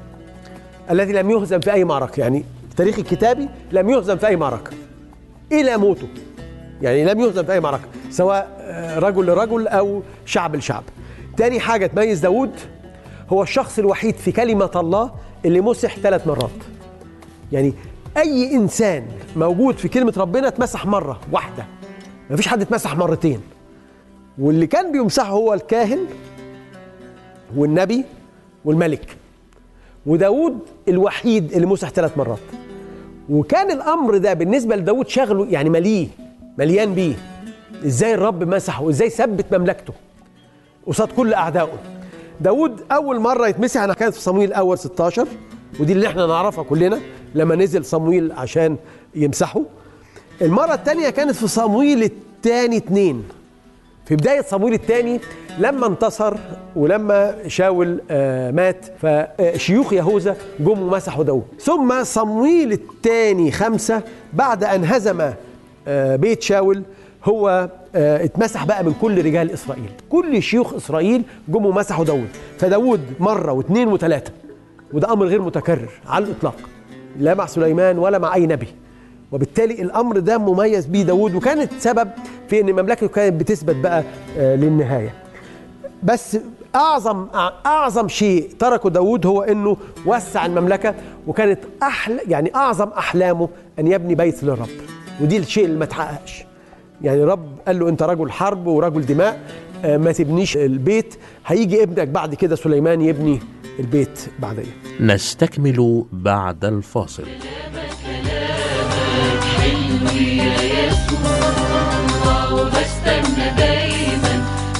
[0.90, 4.70] الذي لم يهزم في أي معركة يعني التاريخ الكتابي لم يهزم في أي معركة
[5.52, 6.08] إلى موته
[6.82, 10.82] يعني لم يهزم في أي معركة سواء آه، رجل لرجل أو شعب لشعب.
[11.36, 12.50] تاني حاجة تميز داود
[13.28, 15.10] هو الشخص الوحيد في كلمة الله
[15.44, 16.50] اللي مسح ثلاث مرات.
[17.52, 17.74] يعني
[18.16, 21.66] أي إنسان موجود في كلمة ربنا اتمسح مرة واحدة
[22.30, 23.40] مفيش حد اتمسح مرتين.
[24.38, 26.06] واللي كان بيمسحه هو الكاهن
[27.56, 28.04] والنبي
[28.64, 29.16] والملك.
[30.06, 32.38] وداود الوحيد اللي مسح ثلاث مرات.
[33.30, 36.08] وكان الأمر ده بالنسبة لداود شغله يعني مليه
[36.58, 37.14] مليان بيه.
[37.86, 39.92] إزاي الرب مسحه؟ إزاي ثبت مملكته؟
[40.86, 41.78] قصاد كل أعدائه.
[42.40, 45.26] داود أول مرة يتمسح أنا كانت في صمويل الأول 16
[45.80, 47.00] ودي اللي إحنا نعرفها كلنا.
[47.34, 48.76] لما نزل صمويل عشان
[49.14, 49.62] يمسحه.
[50.42, 53.24] المرة الثانية كانت في صمويل الثاني اتنين.
[54.06, 55.20] في بداية صمويل الثاني
[55.58, 56.36] لما انتصر
[56.76, 64.84] ولما شاول آه، مات فشيوخ يهوذا جم ومسحوا داود ثم صمويل الثاني خمسة بعد أن
[64.84, 65.32] هزم
[65.88, 66.82] آه، بيت شاول
[67.24, 69.90] هو آه، اتمسح بقى من كل رجال إسرائيل.
[70.10, 74.32] كل شيوخ إسرائيل جم ومسحوا داود فداود مرة واثنين وثلاثة
[74.92, 76.54] وده أمر غير متكرر على الإطلاق.
[77.18, 78.68] لا مع سليمان ولا مع أي نبي.
[79.32, 82.08] وبالتالي الأمر ده مميز بيه داود وكانت سبب
[82.48, 84.04] في إن مملكته كانت بتثبت بقى
[84.38, 85.14] آه، للنهاية.
[86.02, 86.38] بس
[86.74, 87.26] أعظم
[87.66, 90.94] أعظم شيء تركه داود هو إنه وسع المملكة
[91.26, 93.48] وكانت أحلى يعني أعظم أحلامه
[93.78, 94.68] أن يبني بيت للرب.
[95.20, 96.44] ودي الشيء اللي ما اتحققش.
[97.02, 99.40] يعني الرب قال له أنت رجل حرب ورجل دماء
[99.84, 101.14] آه، ما تبنيش البيت
[101.46, 103.40] هيجي ابنك بعد كده سليمان يبني
[103.78, 104.72] البيت بعدين.
[105.00, 107.24] نستكمل بعد الفاصل.
[112.52, 114.34] وبستنى دايما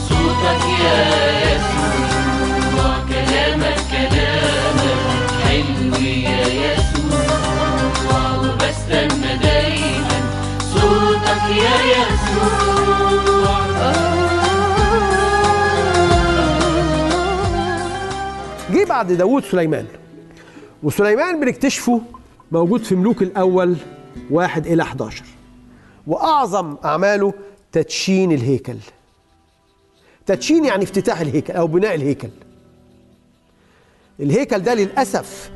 [0.09, 1.00] صوتك يا
[1.42, 7.26] يسوع كلامك كلامك حلو يا يسوع
[8.38, 10.18] وبستنى دايما
[10.74, 12.71] صوتك يا يسوع
[18.92, 19.87] بعد داوود سليمان.
[20.83, 22.00] وسليمان بنكتشفه
[22.52, 23.76] موجود في ملوك الأول
[24.31, 25.24] واحد إلى 11
[26.07, 27.35] وأعظم أعماله
[27.72, 28.76] تدشين الهيكل.
[30.26, 32.28] تدشين يعني افتتاح الهيكل أو بناء الهيكل.
[34.20, 35.50] الهيكل ده للأسف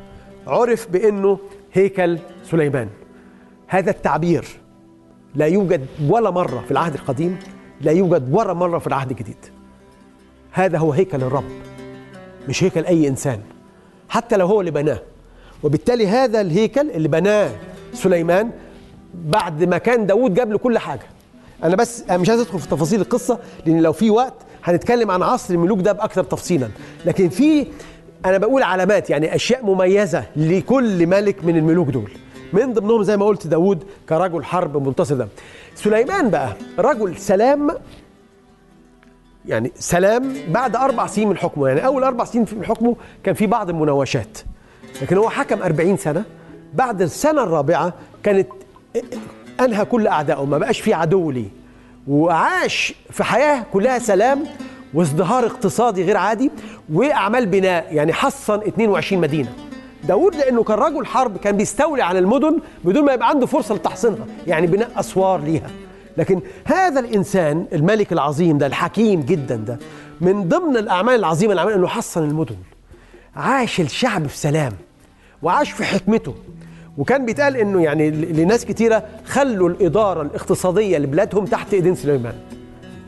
[0.47, 1.39] عرف بأنه
[1.73, 2.19] هيكل
[2.51, 2.89] سليمان.
[3.67, 4.45] هذا التعبير
[5.35, 7.39] لا يوجد ولا مرة في العهد القديم
[7.81, 9.45] لا يوجد ولا مرة في العهد الجديد.
[10.51, 11.76] هذا هو هيكل الرب.
[12.49, 13.39] مش هيكل أي إنسان
[14.09, 14.99] حتى لو هو اللي بناه.
[15.63, 17.49] وبالتالي هذا الهيكل اللي بناه
[17.93, 18.51] سليمان
[19.13, 21.05] بعد ما كان داود جاب له كل حاجة.
[21.63, 24.33] أنا بس أنا مش عايز أدخل في تفاصيل القصة لأن لو في وقت
[24.63, 26.67] هنتكلم عن عصر الملوك ده بأكثر تفصيلا.
[27.05, 27.67] لكن في
[28.25, 32.11] أنا بقول علامات يعني أشياء مميزة لكل ملك من الملوك دول.
[32.53, 35.27] من ضمنهم زي ما قلت داود كرجل حرب منتصر ده
[35.75, 37.69] سليمان بقى رجل سلام
[39.47, 41.67] يعني سلام بعد أربع سنين من حكمه.
[41.67, 44.37] يعني أول أربع سنين من حكمه كان في بعض المناوشات.
[45.01, 46.23] لكن هو حكم أربعين سنة.
[46.73, 48.47] بعد السنة الرابعة كانت
[49.61, 51.49] أنهى كل أعدائه ما بقاش في عدو ليه.
[52.07, 54.43] وعاش في حياة كلها سلام
[54.93, 56.51] وازدهار اقتصادي غير عادي
[56.93, 57.87] وأعمال بناء.
[57.91, 59.49] يعني حصن 22 مدينة.
[60.03, 64.25] داود لأنه كان رجل حرب كان بيستولي على المدن بدون ما يبقى عنده فرصة لتحصينها.
[64.47, 65.69] يعني بناء أسوار ليها.
[66.17, 69.79] لكن هذا الإنسان الملك العظيم ده الحكيم جدا ده
[70.21, 72.55] من ضمن الأعمال العظيمة اللي عملها أنه حصن المدن.
[73.35, 74.73] عاش الشعب في سلام
[75.41, 76.33] وعاش في حكمته.
[76.97, 82.33] وكان بيتقال إنه يعني لناس كتيرة خلوا الإدارة الاقتصادية لبلادهم تحت إيدين سليمان.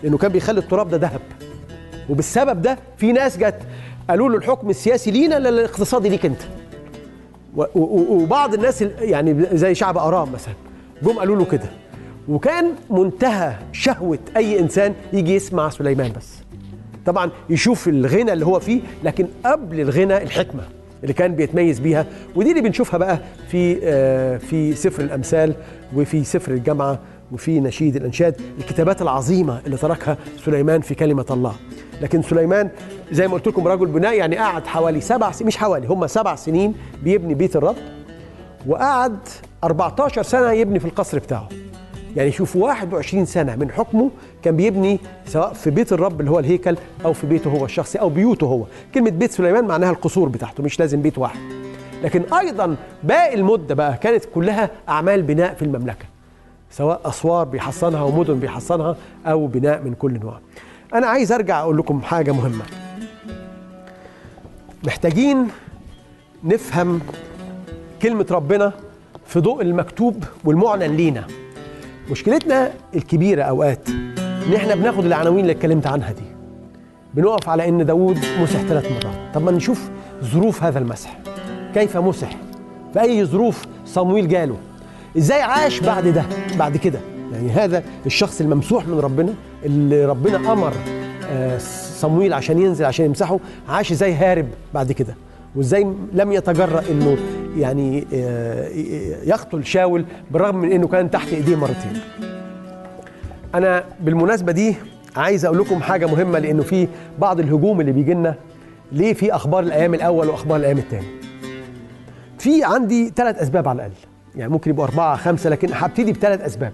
[0.03, 1.21] لأنه كان بيخلي التراب ده ذهب.
[2.09, 3.59] وبالسبب ده في ناس جت
[4.09, 6.41] قالوا له الحكم السياسي لينا لا الاقتصادي ليك أنت.
[7.75, 10.53] وبعض الناس ال- يعني زي شعب آرام مثلا
[11.03, 11.69] جم قالوا له كده.
[12.29, 16.27] وكان منتهى شهوة أي إنسان يجي يسمع سليمان بس.
[17.05, 20.63] طبعا يشوف الغنى اللي هو فيه لكن قبل الغنى الحكمة
[21.03, 22.05] اللي كان بيتميز بيها.
[22.35, 23.19] ودي اللي بنشوفها بقى
[23.51, 25.53] في آه، في سفر الأمثال
[25.95, 26.99] وفي سفر الجامعة
[27.31, 31.55] وفي نشيد الإنشاد الكتابات العظيمة اللي تركها سليمان في كلمة الله.
[32.01, 32.69] لكن سليمان
[33.11, 36.35] زي ما قلت لكم رجل بناء يعني قعد حوالي سبع سنين مش حوالي هم سبع
[36.35, 37.75] سنين بيبني بيت الرب
[38.67, 39.17] وقعد
[39.63, 41.49] 14 سنة يبني في القصر بتاعه.
[42.15, 44.09] يعني شوف 21 سنة من حكمه
[44.43, 48.09] كان بيبني سواء في بيت الرب اللي هو الهيكل أو في بيته هو الشخصي أو
[48.09, 48.63] بيوته هو.
[48.95, 51.39] كلمة بيت سليمان معناها القصور بتاعته مش لازم بيت واحد.
[52.03, 56.05] لكن أيضا باقي المدة بقى كانت كلها أعمال بناء في المملكة
[56.71, 58.95] سواء أسوار بيحصنها ومدن بيحصنها
[59.25, 60.39] أو بناء من كل نوع.
[60.93, 62.63] أنا عايز أرجع أقول لكم حاجة مهمة.
[64.83, 65.47] محتاجين
[66.43, 66.99] نفهم
[68.01, 68.73] كلمة ربنا
[69.25, 71.27] في ضوء المكتوب والمعلن لينا.
[72.11, 73.89] مشكلتنا الكبيرة أوقات
[74.47, 76.23] إن إحنا بناخد العناوين اللي اتكلمت عنها دي
[77.13, 79.33] بنقف على إن داوود مسح ثلاث مرات.
[79.33, 79.89] طب ما نشوف
[80.23, 81.17] ظروف هذا المسح.
[81.73, 82.29] كيف مسح؟
[82.93, 84.55] في أي ظروف صمويل جاله؟
[85.17, 86.25] إزاي عاش بعد ده
[86.59, 86.99] بعد كده؟
[87.33, 89.33] يعني هذا الشخص الممسوح من ربنا
[89.65, 90.73] اللي ربنا أمر
[91.31, 91.57] آه،
[91.99, 93.39] صمويل عشان ينزل عشان يمسحه
[93.69, 95.15] عاش إزاي هارب بعد كده؟
[95.55, 97.17] وازاي لم يتجرأ إنه
[97.57, 98.67] يعني آه،
[99.23, 101.93] يقتل شاول بالرغم من إنه كان تحت إيديه مرتين.
[103.55, 104.75] أنا بالمناسبة دي
[105.15, 106.87] عايز أقول لكم حاجة مهمة لأنه في
[107.19, 108.35] بعض الهجوم اللي بيجي لنا
[108.91, 111.07] ليه في أخبار الأيام الأول وأخبار الأيام الثاني
[112.39, 113.91] في عندي ثلاث أسباب على الأقل
[114.35, 116.71] يعني ممكن يبقوا أربعة خمسة لكن هبتدي بثلاث أسباب.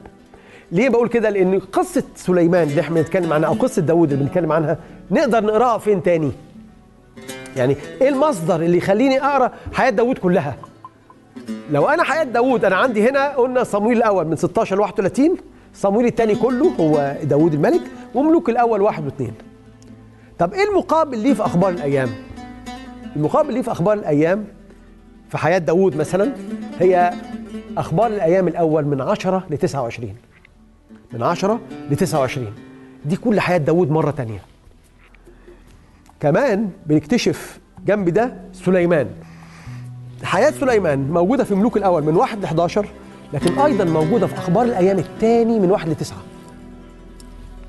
[0.71, 4.51] ليه بقول كده؟ لأن قصة سليمان اللي إحنا بنتكلم عنها أو قصة داوود اللي بنتكلم
[4.51, 4.78] عنها
[5.11, 6.32] نقدر نقراها فين تاني؟
[7.56, 10.56] يعني إيه المصدر اللي يخليني أقرأ حياة داوود كلها؟
[11.72, 15.38] لو أنا حياة داوود أنا عندي هنا قلنا صمويل الأول من 16 ل 31
[15.74, 17.82] صمويل الثاني كله هو داوود الملك
[18.16, 19.34] وملوك الأول واحد واثنين.
[20.39, 22.10] طب إيه المقابل ليه في أخبار الأيام؟
[23.16, 24.45] المقابل ليه في أخبار الأيام
[25.30, 26.34] في حياة داوود مثلا؟
[26.80, 27.14] هي
[27.78, 30.16] أخبار الأيام الأول من 10 ل 29
[31.14, 32.53] من 10 ل 29
[33.06, 34.39] دي كل حياة داوود مرة تانية.
[36.20, 39.07] كمان بنكتشف جنب ده سليمان.
[40.24, 42.88] حياة سليمان موجودة في ملوك الأول من واحد ل 11
[43.34, 46.18] لكن أيضا موجودة في أخبار الأيام الثاني من واحد لتسعة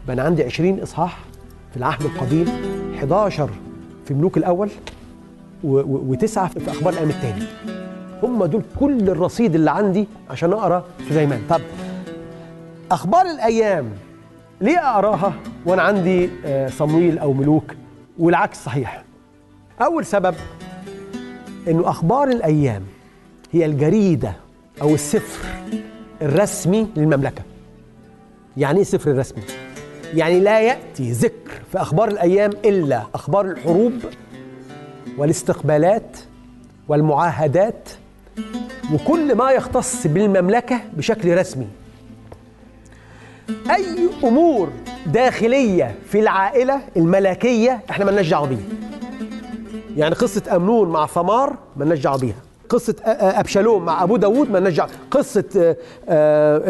[0.05, 1.18] يبقى أنا عندي 20 إصحاح
[1.70, 2.47] في العهد القديم
[2.99, 3.51] 11
[4.05, 4.70] في ملوك الأول
[5.64, 7.44] وتسعة في أخبار الأيام الثاني.
[8.22, 11.40] هم دول كل الرصيد اللي عندي عشان أقرأ سليمان.
[11.49, 11.61] طب
[12.90, 13.84] أخبار الأيام
[14.61, 15.32] ليه أقراها
[15.66, 17.74] وأنا عندي آه، صمويل أو ملوك؟
[18.18, 19.04] والعكس صحيح.
[19.80, 20.34] أول سبب
[21.68, 22.82] إنه أخبار الأيام
[23.52, 24.32] هي الجريدة
[24.82, 25.48] أو السفر
[26.22, 27.42] الرسمي للمملكة.
[28.56, 29.42] يعني إيه السفر الرسمي
[30.14, 33.92] يعني لا يأتي ذكر في أخبار الأيام إلا أخبار الحروب
[35.18, 36.16] والاستقبالات
[36.88, 37.88] والمعاهدات
[38.94, 41.68] وكل ما يختص بالمملكة بشكل رسمي.
[43.70, 44.68] أي أمور
[45.07, 48.59] داخلية في العائلة الملكية إحنا مالناش دعوة بيها.
[49.97, 52.36] يعني قصة أمنون مع ثمار مالناش دعوة بيها.
[52.68, 54.90] قصة أبشالوم مع أبو داوود مالناش دعوة.
[55.11, 55.76] قصة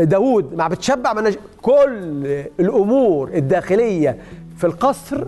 [0.05, 2.27] داوود مع بتشبع مالناش كل
[2.61, 4.19] الأمور الداخلية
[4.57, 5.25] في القصر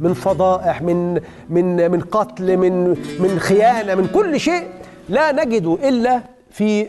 [0.00, 1.20] من فضائح من
[1.50, 2.88] من من قتل من
[3.20, 4.64] من خيانة من كل شيء
[5.08, 6.88] لا نجده إلا في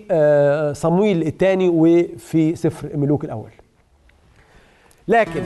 [0.76, 3.50] صمويل الثاني وفي سفر ملوك الأول.
[5.08, 5.44] لكن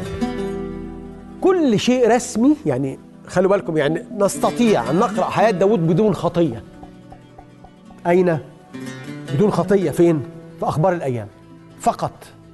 [1.42, 6.64] كل شيء رسمي يعني خلوا بالكم يعني نستطيع أن نقرأ حياة داود بدون خطية.
[8.08, 8.40] أين؟
[9.34, 10.22] بدون خطية فين؟
[10.60, 11.28] في أخبار الأيام.
[11.80, 12.12] فقط.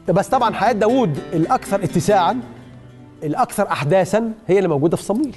[0.07, 2.41] بس طبعا حياة داود الأكثر اتساعا
[3.23, 5.35] الأكثر أحداثا هي اللي موجودة في صمويل.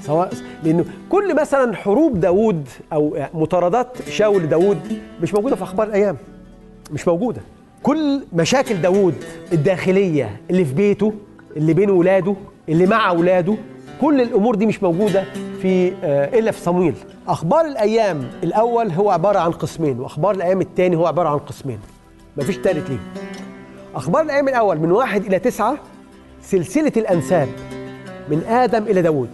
[0.00, 0.32] سواء
[0.62, 4.78] لأنه كل مثلا حروب داود أو مطاردات شاول داود
[5.22, 6.16] مش موجودة في أخبار الأيام.
[6.92, 7.40] مش موجودة.
[7.84, 9.14] كل مشاكل داود
[9.52, 11.12] الداخلية اللي في بيته
[11.56, 12.34] اللي بين ولاده
[12.68, 13.54] اللي مع ولاده
[14.00, 15.24] كل الأمور دي مش موجودة
[15.62, 16.94] في آه، إلا في صمويل.
[17.28, 21.78] أخبار الأيام الأول هو عبارة عن قسمين وأخبار الأيام الثاني هو عبارة عن قسمين.
[22.36, 22.98] مفيش تالت ليه
[23.94, 25.78] أخبار الأيام الأول من واحد إلى تسعة
[26.42, 27.48] سلسلة الأنساب
[28.28, 29.30] من آدم إلى داود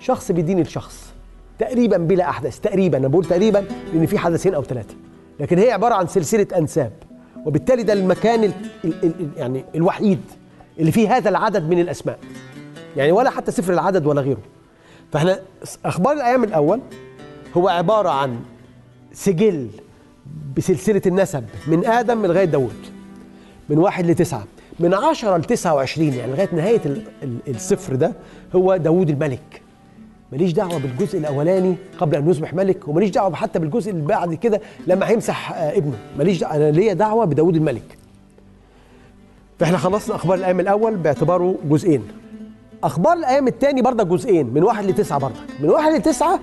[0.00, 1.12] شخص بيدين الشخص
[1.58, 3.64] تقريبا بلا أحداث تقريبا أنا بقول تقريبا
[3.94, 4.94] لأن في حدثين أو ثلاثة
[5.40, 6.92] لكن هي عبارة عن سلسلة أنساب.
[7.46, 8.52] وبالتالي ده المكان ال
[8.84, 10.20] ال ال يعني الوحيد
[10.78, 12.18] اللي فيه هذا العدد من الأسماء.
[12.96, 14.40] يعني ولا حتى سفر العدد ولا غيره.
[15.12, 15.40] فإحنا
[15.84, 16.80] أخبار الأيام الأول
[17.56, 18.40] هو عبارة عن
[19.12, 19.68] سجل
[20.56, 22.76] بسلسلة النسب من آدم لغاية داود
[23.68, 24.44] من واحد لتسعة.
[24.80, 26.14] من عشرة لتسعة وعشرين.
[26.14, 28.12] يعني لغاية نهاية ال- ال- السفر ده
[28.54, 29.62] هو داود الملك.
[30.32, 34.60] ماليش دعوة بالجزء الأولاني قبل أن يصبح ملك وماليش دعوة حتى بالجزء اللي بعد كده
[34.86, 35.98] لما هيمسح آه، ابنه.
[36.18, 37.98] ماليش دعوة أنا ليا دعوة بداود الملك.
[39.58, 42.08] فإحنا خلصنا أخبار الأيام الأول باعتباره جزئين.
[42.84, 45.36] أخبار الأيام الثاني برضه جزئين من واحد لتسعة برضه.
[45.60, 46.40] من واحد لتسعة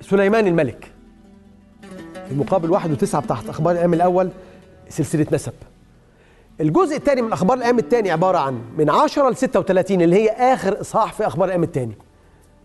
[0.00, 0.90] سليمان الملك.
[2.26, 4.30] في المقابل واحد وتسعة بتاعت أخبار الأيام الأول
[4.88, 5.52] سلسلة نسب.
[6.60, 10.80] الجزء الثاني من أخبار الأيام الثاني عبارة عن من 10 ل 36 اللي هي آخر
[10.80, 11.92] إصحاح في أخبار الأيام الثاني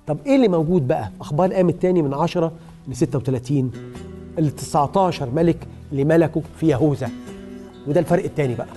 [0.08, 2.52] طب إيه اللي موجود بقى؟ في أخبار الأيام الثاني من 10
[2.88, 3.72] ل 36
[4.39, 5.58] ال 19 ملك
[5.91, 7.10] اللي ملكوا في يهوذا.
[7.88, 8.68] وده الفرق الثاني بقى.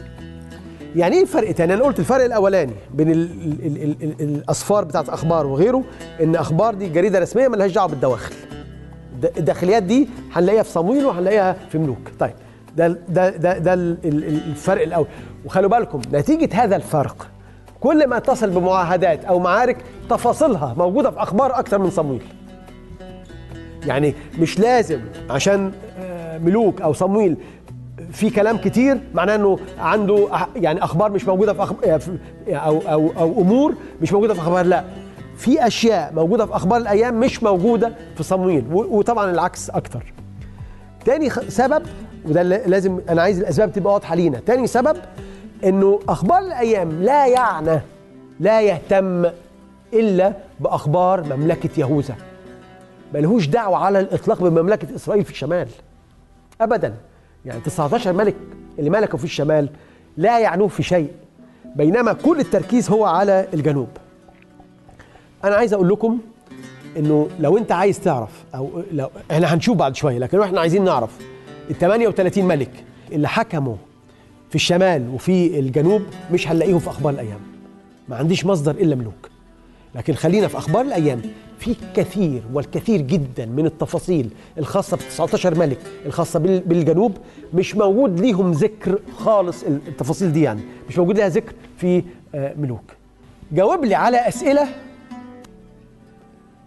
[0.96, 4.84] يعني إيه الفرق الثاني؟ أنا قلت الفرق الأولاني بين ال ال ال ال ال الاصفار
[4.84, 5.82] بتاعت أخبار وغيره
[6.22, 8.34] إن أخبار دي جريدة رسمية ملهاش دعوة بالدواخل.
[9.14, 11.98] الد- الداخليات دي هنلاقيها في صمويل وهنلاقيها في ملوك.
[12.18, 12.32] طيب
[12.76, 15.06] ده ده ده, ده ال- ال- ال- الفرق الأول.
[15.44, 17.28] وخلوا بالكم نتيجة هذا الفرق
[17.84, 19.76] كل ما اتصل بمعاهدات أو معارك
[20.10, 22.22] تفاصيلها موجودة في أخبار أكثر من صمويل.
[23.86, 27.36] يعني مش لازم عشان آه، ملوك أو صمويل
[28.12, 31.76] في كلام كتير معناه إنه عنده يعني أخبار مش موجودة في, أخب...
[31.84, 32.00] آه،
[32.48, 34.84] أو أو أو أمور مش موجودة في أخبار لا.
[35.36, 40.12] في أشياء موجودة في أخبار الأيام مش موجودة في صمويل وطبعا العكس أكتر.
[41.04, 41.82] تاني سبب
[42.28, 44.38] وده لازم أنا عايز الأسباب تبقى واضحة لينا.
[44.46, 44.96] تاني سبب
[45.64, 47.80] إنه أخبار الأيام لا يعنى
[48.40, 49.24] لا يهتم
[49.92, 52.14] إلا بأخبار مملكة يهوذا.
[53.14, 55.68] ملهوش دعوة على الإطلاق بمملكة إسرائيل في الشمال
[56.60, 56.94] ابدا.
[57.44, 58.34] يعني 19 ملك
[58.78, 59.68] اللي ملكوا في الشمال
[60.16, 61.10] لا يعنوه في شيء
[61.76, 63.88] بينما كل التركيز هو على الجنوب.
[65.44, 66.18] أنا عايز أقول لكم
[66.96, 71.10] إنه لو أنت عايز تعرف أو لو إحنا هنشوف بعد شوية لكن إحنا عايزين نعرف
[71.70, 72.70] ال 38 ملك
[73.12, 73.76] اللي حكموا
[74.54, 76.02] في الشمال وفي الجنوب
[76.32, 77.40] مش هنلاقيهم في أخبار الأيام.
[78.08, 79.30] ما عنديش مصدر إلا ملوك.
[79.94, 81.22] لكن خلينا في أخبار الأيام.
[81.58, 87.12] في كثير والكثير جدا من التفاصيل الخاصة ب 19 ملك الخاصة بال- بالجنوب
[87.54, 90.60] مش موجود ليهم ذكر خالص التفاصيل دي يعني.
[90.88, 92.02] مش موجود لها ذكر في
[92.34, 92.84] آه، ملوك.
[93.52, 94.66] جاوب لي على أسئلة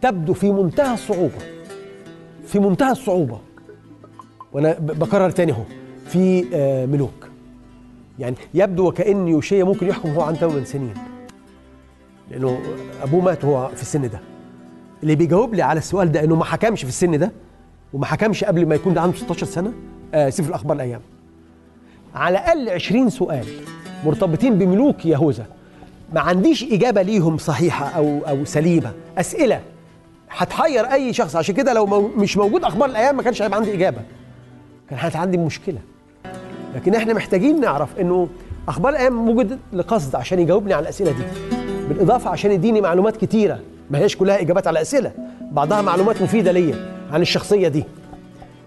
[0.02, 1.40] تبدو في منتهى الصعوبة.
[2.48, 3.40] في منتهى الصعوبة.
[4.54, 5.64] وأنا بكرر تاني أهو.
[6.08, 7.27] في آه، ملوك.
[8.20, 10.94] يعني يبدو وكأن يوشيا ممكن يحكم هو عن 8 سنين.
[12.32, 12.60] لأنه
[13.04, 14.20] أبوه مات وهو في السن ده.
[15.04, 17.32] اللي بيجاوب لي على السؤال ده إنه ما حكمش في السن ده
[17.94, 19.74] وما حكمش قبل ما يكون ده عنده 16 سنة
[20.14, 21.02] آه سفر الأخبار الأيام.
[22.16, 23.46] على الأقل 20 سؤال
[24.06, 25.46] مرتبطين بملوك يهوذا.
[26.14, 28.94] ما عنديش إجابة ليهم صحيحة أو أو سليمة.
[29.18, 29.62] أسئلة.
[30.30, 31.36] هتحير أي شخص.
[31.36, 31.86] عشان كده لو
[32.18, 34.02] مش موجود أخبار الأيام ما كانش هيبقى عندي إجابة.
[34.90, 35.80] كان هيبقى عندي مشكلة.
[36.76, 38.28] لكن إحنا محتاجين نعرف انه
[38.68, 41.24] أخبار الأيام وجدت لقصد عشان يجاوبني على الأسئلة دي.
[41.90, 43.60] بالإضافة عشان يديني معلومات كتيرة
[43.92, 45.12] ما هيش كلها إجابات على أسئلة
[45.52, 46.76] بعضها معلومات مفيدة ليا
[47.12, 47.84] عن الشخصية دي.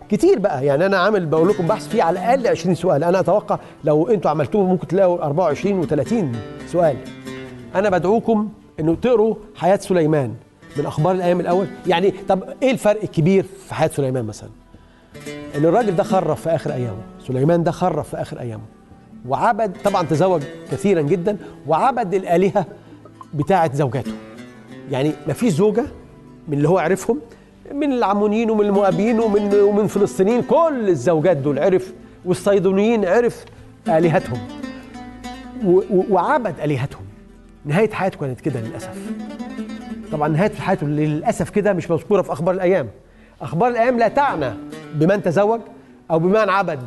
[0.09, 3.05] كتير بقى يعني أنا عامل بقول لكم بحث فيه على الأقل 20 سؤال.
[3.05, 6.14] أنا أتوقع لو أنتوا عملتوه ممكن تلاقوا 24 و30
[6.72, 6.96] سؤال.
[7.74, 8.48] أنا بدعوكم
[8.80, 10.34] إنه تقروا حياة سليمان
[10.76, 11.66] من أخبار الأيام الأول.
[11.86, 14.48] يعني طب إيه الفرق الكبير في حياة سليمان مثلا؟
[15.57, 17.03] إن الراجل ده خرف في آخر أيامه.
[17.32, 18.62] سليمان ده خرف في آخر أيامه.
[19.28, 22.66] وعبد طبعا تزوج كثيرا جدا وعبد الآلهة
[23.34, 24.12] بتاعه زوجاته.
[24.90, 25.84] يعني ما فيش زوجة
[26.48, 27.18] من اللي هو عرفهم
[27.74, 31.92] من العمونيين ومن المؤابيين ومن ومن فلسطينيين كل الزوجات دول عرف
[32.24, 33.44] والصيدونيين عرف
[35.90, 37.02] و- وعبد آلهتهم.
[37.64, 38.98] نهاية حياته كانت كده للأسف.
[40.12, 42.88] طبعا نهاية حياته للأسف كده مش مذكورة في أخبار الأيام.
[43.42, 44.50] أخبار الأيام لا تعنى
[44.94, 45.60] بمن تزوج
[46.10, 46.80] أو بمن عبد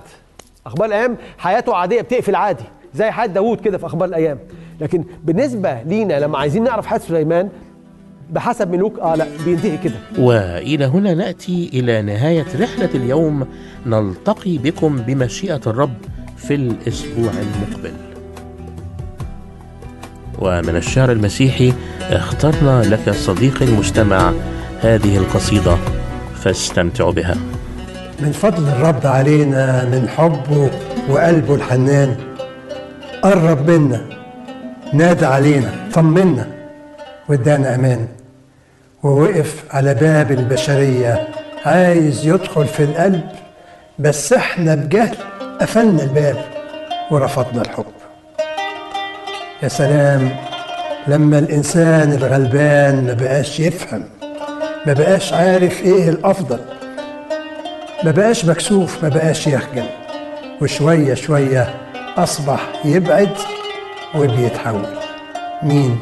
[0.66, 4.40] أخبار الأيام حياته عادية بتقفل عادي زي حياة داوود كده في أخبار الأيام.
[4.82, 7.50] لكن بالنسبة لينا لما عايزين نعرف حياة سليمان
[8.30, 9.96] بحسب ملوك آه لا بينتهي كده.
[10.18, 13.48] وإلى هنا نأتي إلى نهاية رحلة اليوم.
[13.86, 15.98] نلتقي بكم بمشيئة الرب
[16.38, 17.94] في الأسبوع المقبل.
[20.40, 24.34] ومن الشعر المسيحي اخترنا لك صديقي المستمع
[24.80, 25.78] هذه القصيدة
[26.36, 27.36] فاستمتعوا بها.
[28.24, 30.70] من فضل الرب علينا من حبه
[31.10, 32.16] وقلبه الحنان.
[33.22, 34.02] قرب منا
[34.94, 36.48] نادى علينا طمنا
[37.30, 38.08] وادانا أمان.
[39.04, 41.28] ووقف على باب البشرية
[41.66, 43.22] عايز يدخل في القلب
[44.00, 45.16] بس إحنا بجهل
[45.62, 46.38] قفلنا الباب
[47.12, 47.86] ورفضنا الحب.
[49.64, 50.36] يا سلام
[51.08, 54.04] لما الإنسان الغلبان ما بقاش يفهم
[54.86, 56.60] ما بقاش عارف إيه الأفضل
[58.04, 59.86] ما بقاش مكسوف ما بقاش يخجل.
[60.62, 61.76] وشوية شوية
[62.18, 63.30] أصبح يبعد
[64.16, 64.86] وبيتحول.
[65.64, 66.00] مين؟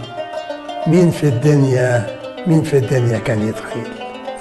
[0.88, 2.08] مين في الدنيا؟
[2.47, 3.88] مين في الدنيا كان يتخيل؟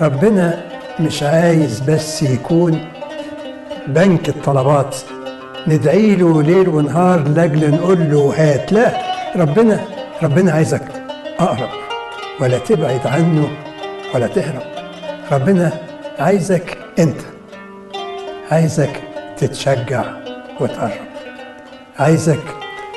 [0.01, 0.65] ربنا
[1.01, 2.85] مش عايز بس يكون
[3.87, 4.97] بنك الطلبات.
[5.67, 8.73] ندعي له ليل ونهار لأجل نقول له هات.
[8.73, 8.93] لا
[9.37, 9.81] ربنا
[10.23, 10.83] ربنا عايزك
[11.41, 11.71] أقرب
[12.41, 13.49] ولا تبعد عنه
[14.15, 14.63] ولا تهرب.
[15.33, 15.73] ربنا
[16.19, 17.30] عايزك أنت.
[18.51, 19.03] عايزك
[19.39, 20.05] تتشجع
[20.61, 21.09] وتقرب.
[21.99, 22.43] عايزك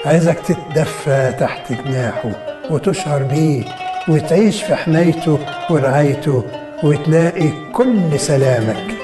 [0.06, 2.32] عايزك تتدفى تحت جناحه
[2.72, 3.66] وتشعر بيه
[4.10, 5.40] وتعيش في حمايته
[5.70, 6.44] ورعايته
[6.84, 8.96] وتلاقي كل سلامك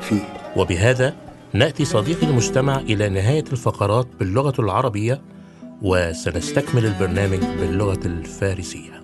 [0.00, 0.22] فيه.
[0.56, 1.14] وبهذا
[1.52, 5.20] نأتي صديقي المستمع إلى نهاية الفقرات باللغة العربية
[5.82, 9.03] وسنستكمل البرنامج باللغة الفارسية.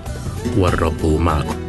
[0.57, 1.61] والرب معكم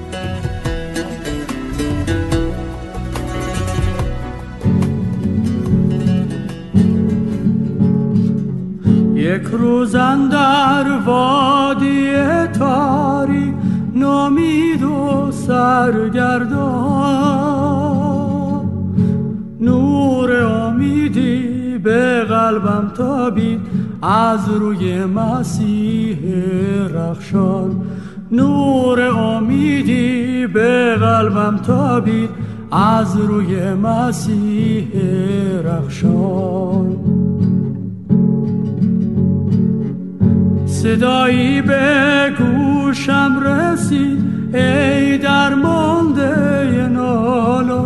[9.15, 9.97] یک روز
[10.29, 12.13] در وادی
[12.59, 13.55] تاری
[15.47, 16.83] سرگردان.
[19.61, 23.61] نور امیدی به قلبم تابید
[24.03, 26.19] از روی مسیح
[26.95, 27.81] رخشان.
[28.33, 32.31] نور امیدی به قلبم تابید.
[32.73, 34.89] از روی مسیح
[35.65, 36.97] رخشان.
[40.67, 44.33] صدایی به گوشم رسید.
[44.55, 47.83] ای درمانده نالا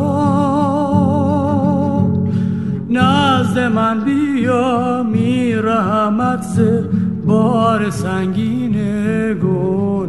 [2.91, 6.61] نزد من بیا می رحمت ز
[7.27, 8.73] بار سنگین
[9.35, 10.06] گناهان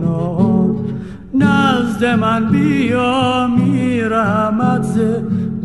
[1.97, 4.99] نزد من بیا می رحمت ز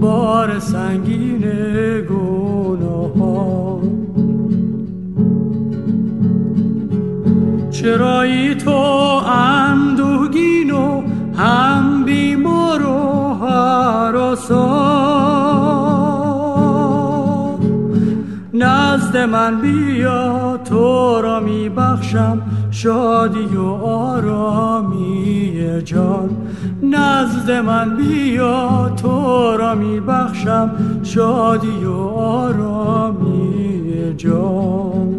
[0.01, 1.41] بار سنگین
[2.11, 3.81] گناهان.
[7.71, 8.71] چرایی تو
[9.27, 11.03] اندوگین و
[11.37, 14.73] هم بیمار و هراسان
[18.55, 22.43] نزد من بیا تو را می بخشم
[22.83, 25.53] شادی و آرامی
[25.85, 26.31] جان.
[26.83, 30.71] نزد من بیا تو را می بخشم
[31.03, 33.45] شادی و آرامی
[34.17, 35.15] جان.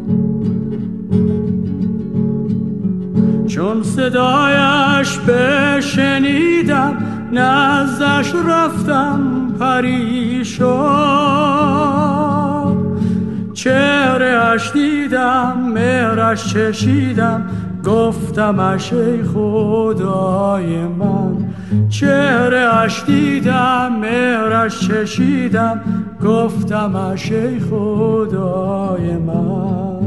[3.47, 6.93] چون صدایش بشنیدم
[7.31, 9.19] نزدش رفتم
[9.59, 11.13] پریشان.
[13.53, 14.12] چهرهش
[15.23, 17.45] دیدم مهرش چشیدم
[17.85, 21.37] گفتمش ای خدای من.
[21.89, 25.81] چهرهش دیدم مهرش چشیدم
[26.25, 30.03] گفتمش ای خدای من.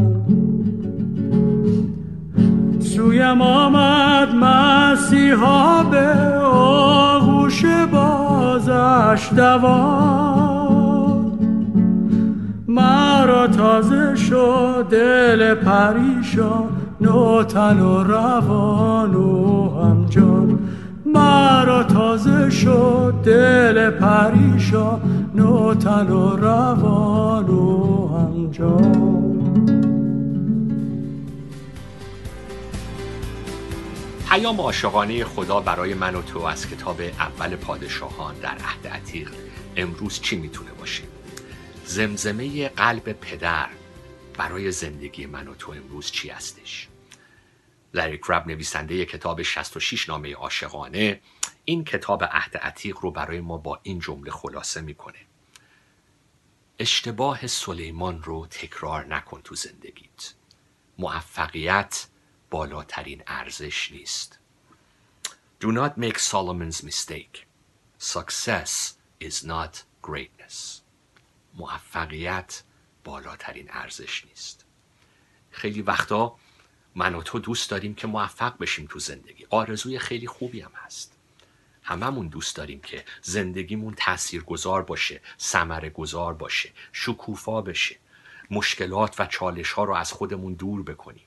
[2.81, 6.15] سویم آمد مسیحا به
[6.45, 10.46] آغوش بازش دوان.
[12.77, 16.69] مرا تازه شد دل پریشان
[17.01, 20.59] نوتن و روان و همجان.
[21.07, 25.01] مرا تازه شد دل پریشان
[25.35, 29.17] نوتن و روان و همجان.
[34.31, 39.31] پیام عاشقانه خدا برای من و تو از کتاب اول پادشاهان در عهد عتیق
[39.77, 41.03] امروز چی می‌تونه باشه؟
[41.87, 43.69] زمزمه قلب پدر
[44.35, 46.89] برای زندگی من و تو امروز چی هستش
[47.95, 51.21] لری کرب نویسنده کتاب 66 نامه عاشقانه
[51.65, 55.19] این کتاب عهد عتیق رو برای ما با این جمله خلاصه می‌کنه
[56.79, 60.35] اشتباه سلیمان رو تکرار نکن تو زندگیت
[60.99, 62.07] موفقیت
[62.51, 64.39] بالاترین ارزش نیست
[65.61, 67.47] Do not make Solomon's mistake.
[67.99, 70.76] Success is not greatness.
[71.57, 72.63] موفقیت
[73.05, 74.65] بالاترین ارزش نیست.
[75.51, 76.37] خیلی وقتا
[76.95, 79.47] من و تو دوست داریم که موفق بشیم تو زندگی.
[79.51, 81.19] آرزوی خیلی خوبی هم هست.
[81.83, 87.97] هممون دوست داریم که زندگیمون تاثیرگذار باشه، ثمره گذار باشه، شکوفا بشه.
[88.51, 91.25] مشکلات و چالش ها رو از خودمون دور بکنیم.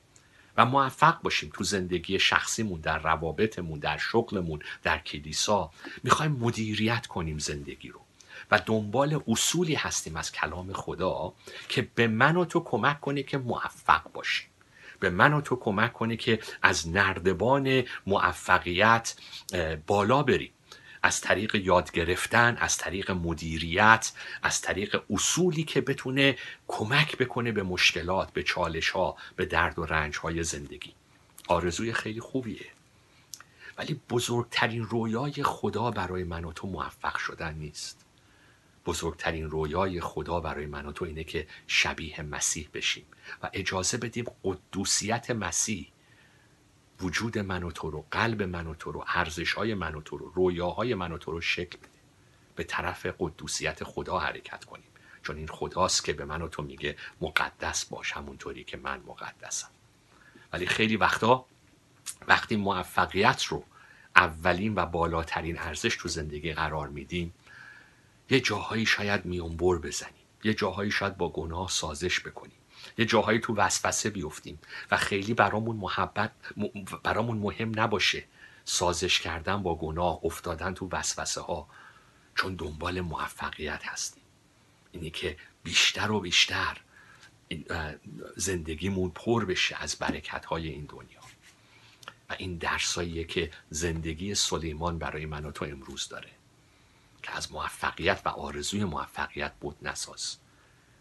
[0.57, 5.71] و موفق باشیم تو زندگی شخصیمون در روابطمون در شغلمون در کلیسا
[6.03, 8.01] می‌خوایم مدیریت کنیم زندگی رو
[8.51, 11.33] و دنبال اصولی هستیم از کلام خدا
[11.69, 14.47] که به من و تو کمک کنه که موفق باشیم
[14.99, 19.15] به من و تو کمک کنه که از نردبان موفقیت
[19.87, 20.51] بالا بریم
[21.03, 24.11] از طریق یاد گرفتن از طریق مدیریت
[24.43, 26.37] از طریق اصولی که بتونه
[26.67, 30.93] کمک بکنه به مشکلات به چالش ها به درد و رنج های زندگی.
[31.47, 32.65] آرزوی خیلی خوبیه.
[33.77, 38.05] ولی بزرگترین رویای خدا برای من و تو موفق شدن نیست.
[38.89, 43.05] بزرگترین رویای خدا برای من و تو اینه که شبیه مسیح بشیم
[43.43, 45.91] و اجازه بدیم قدوسیت مسیح
[47.01, 50.17] وجود من و تو رو قلب من و تو رو ارزش های من و تو
[50.17, 51.89] رو رویاهای من و تو رو شکل بده.
[52.55, 54.89] به طرف قدوسیت خدا حرکت کنیم.
[55.23, 59.69] چون این خداست که به من و تو میگه مقدس باش همونطوری که من مقدسم.
[60.53, 61.45] ولی خیلی وقتا
[62.27, 63.63] وقتی موفقیت رو
[64.15, 67.33] اولین و بالاترین ارزش تو زندگی قرار میدیم
[68.29, 70.13] یه جاهایی شاید میونبر بزنیم.
[70.43, 72.57] یه جاهایی شاید با گناه سازش بکنیم.
[72.97, 74.59] یه جاهایی تو وسوسه بیفتیم
[74.91, 76.31] و خیلی برامون محبت
[77.03, 78.23] برامون مهم نباشه
[78.65, 81.67] سازش کردن با گناه افتادن تو وسوسه ها
[82.35, 84.23] چون دنبال موفقیت هستیم.
[84.91, 86.77] اینی که بیشتر و بیشتر
[88.35, 91.19] زندگیمون پر بشه از برکت های این دنیا.
[92.29, 96.38] و این درساییه که زندگی سلیمان برای من و تو امروز داره.
[97.29, 100.37] که از موفقیت و آرزوی موفقیت بت نساز.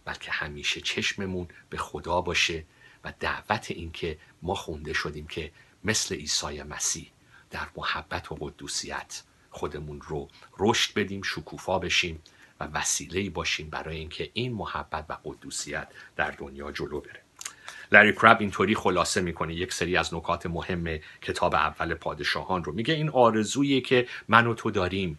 [0.04, 2.64] بلکه همیشه چشممون به خدا باشه
[3.04, 5.52] و دعوت این که ما خونده شدیم که
[5.84, 7.10] مثل عیسی مسیح
[7.50, 12.22] در محبت و قدوسیت خودمون رو رشد بدیم شکوفا بشیم
[12.60, 17.22] و وسیله باشیم برای اینکه این محبت و قدوسیت در دنیا جلو بره.
[17.92, 22.72] لری کرب اینطوری خلاصه می‌کنه یک سری از نکات مهم کتاب اول پادشاهان رو.
[22.72, 25.18] میگه این آرزویی که من و تو داریم.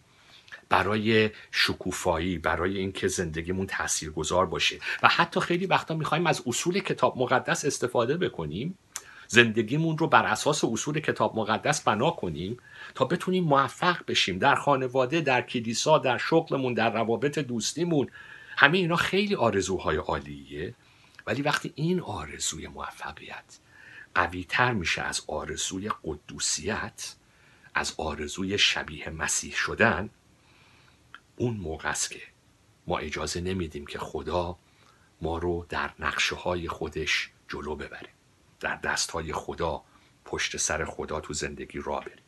[0.70, 4.78] برای شکوفایی برای اینکه زندگیمون تاثیرگذار باشه.
[5.02, 8.78] و حتی خیلی وقتا می‌خوایم از اصول کتاب مقدس استفاده بکنیم.
[9.26, 12.56] زندگیمون رو بر اساس اصول کتاب مقدس بنا کنیم
[12.94, 14.38] تا بتونیم موفق بشیم.
[14.38, 18.08] در خانواده در کلیسا در شغلمون در روابط دوستیمون.
[18.56, 20.74] همه اینا خیلی آرزوهای عالیه.
[21.26, 23.58] ولی وقتی این آرزوی موفقیت
[24.14, 27.14] قوی تر میشه از آرزوی قدوسیت
[27.74, 30.10] از آرزوی شبیه مسیح شدن
[31.40, 32.20] اون موقع است که
[32.86, 34.58] ما اجازه نمیدیم که خدا
[35.22, 38.08] ما رو در نقشه های خودش جلو ببره
[38.60, 39.82] در دست های خدا
[40.24, 42.24] پشت سر خدا تو زندگی را بریم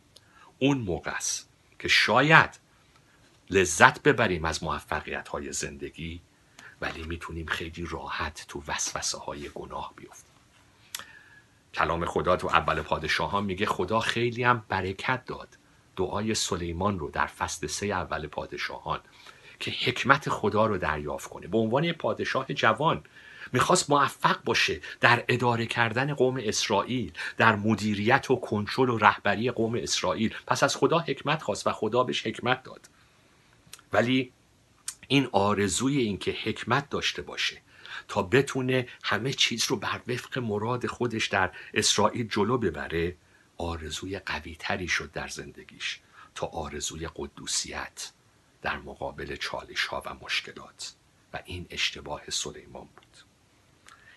[0.59, 1.49] اون موقع است
[1.79, 2.51] که شاید
[3.51, 6.21] لذت ببریم از موفقیت های زندگی
[6.81, 10.33] ولی می‌تونیم خیلی راحت تو وسوسه های گناه بیفتیم.
[11.75, 15.59] کلام خدا تو اول پادشاهان میگه خدا خیلی هم برکت داد.
[15.97, 19.01] دعای سلیمان رو در فصل سه اول پادشاهان
[19.61, 21.47] که حکمت خدا رو دریافت کنه.
[21.47, 23.03] به عنوان پادشاه جوان
[23.53, 29.74] می‌خواست موفق باشه در اداره کردن قوم اسرائیل در مدیریت و کنترل و رهبری قوم
[29.74, 30.34] اسرائیل.
[30.47, 32.88] پس از خدا حکمت خواست و خدا بهش حکمت داد.
[33.93, 34.32] ولی
[35.09, 37.62] این آرزوی این که حکمت داشته باشه
[38.09, 43.16] تا بتونه همه چیز رو بر وفق مراد خودش در اسرائیل جلو ببره
[43.59, 46.00] آرزوی قوی تری شد در زندگیش
[46.34, 48.12] تا آرزوی قدوسیت
[48.62, 50.94] در مقابل چالش ها و مشکلات.
[51.32, 53.16] و این اشتباه سلیمان بود.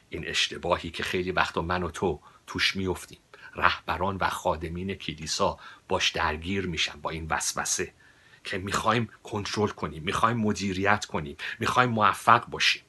[0.09, 3.19] این اشتباهی که خیلی وقتا من و تو توش میفتیم
[3.55, 7.93] رهبران و خادمین کلیسا باش درگیر میشن با این وسوسه
[8.43, 12.83] که می‌خوایم کنترل کنیم می‌خوایم مدیریت کنیم می‌خوایم موفق باشیم.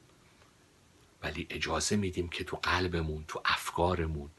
[1.22, 4.30] ولی اجازه میدیم که تو قلبمون تو افکارمون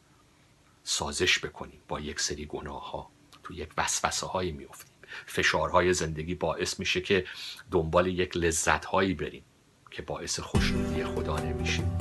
[0.90, 3.12] سازش بکنیم با یک سری گناه ها
[3.44, 4.94] تو یک وسوسه هایی میفتیم
[5.26, 7.26] فشارهای زندگی باعث میشه که
[7.72, 9.44] دنبال یک لذت هایی بریم
[9.92, 11.98] که باعث خوشنودی خدا نمیشیم.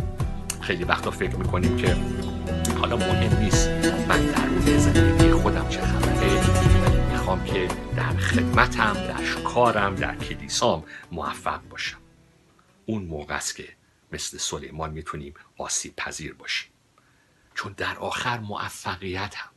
[0.62, 1.96] خیلی وقتا فکر می‌کنیم که
[2.80, 3.68] حالا مهم نیست
[4.08, 10.84] من در اون زندگی خودم چه خبره می‌خوام که در خدمتم در کارم در کلیسام
[11.12, 11.98] موفق باشم.
[12.86, 13.68] اون موقع است که
[14.12, 16.70] مثل سلیمان می‌تونیم آسیب پذیر باشیم.
[17.56, 19.50] چون در آخر موفقیت هم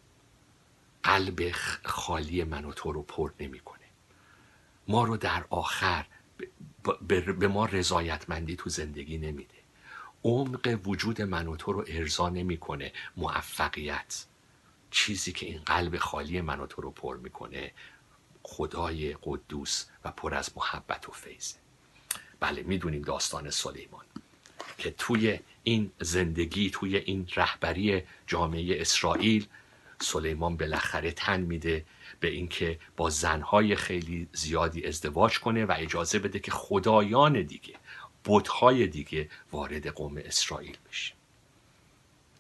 [1.04, 1.52] قلب
[1.86, 3.86] خالی من و تو رو پر نمی‌کنه.
[4.88, 6.06] ما رو در آخر
[7.40, 9.56] به ما رضایتمندی تو زندگی نمیده.
[10.24, 14.26] عمق وجود من و تو رو ارضا نمی‌کنه موفقیت.
[14.92, 17.72] چیزی که این قلب خالی من و تو رو پر می‌کنه
[18.44, 21.56] خدای قدوس و پر از محبت و فیضه.
[22.40, 24.06] بله می‌دونیم داستان سلیمان.
[24.80, 29.48] که توی این زندگی توی این رهبری جامعه اسرائیل
[30.02, 31.86] سلیمان بالاخره تن میده
[32.20, 37.76] به اینکه با زنهای خیلی زیادی ازدواج کنه و اجازه بده که خدایان دیگه
[38.24, 41.14] بودهای دیگه وارد قوم اسرائیل بشه.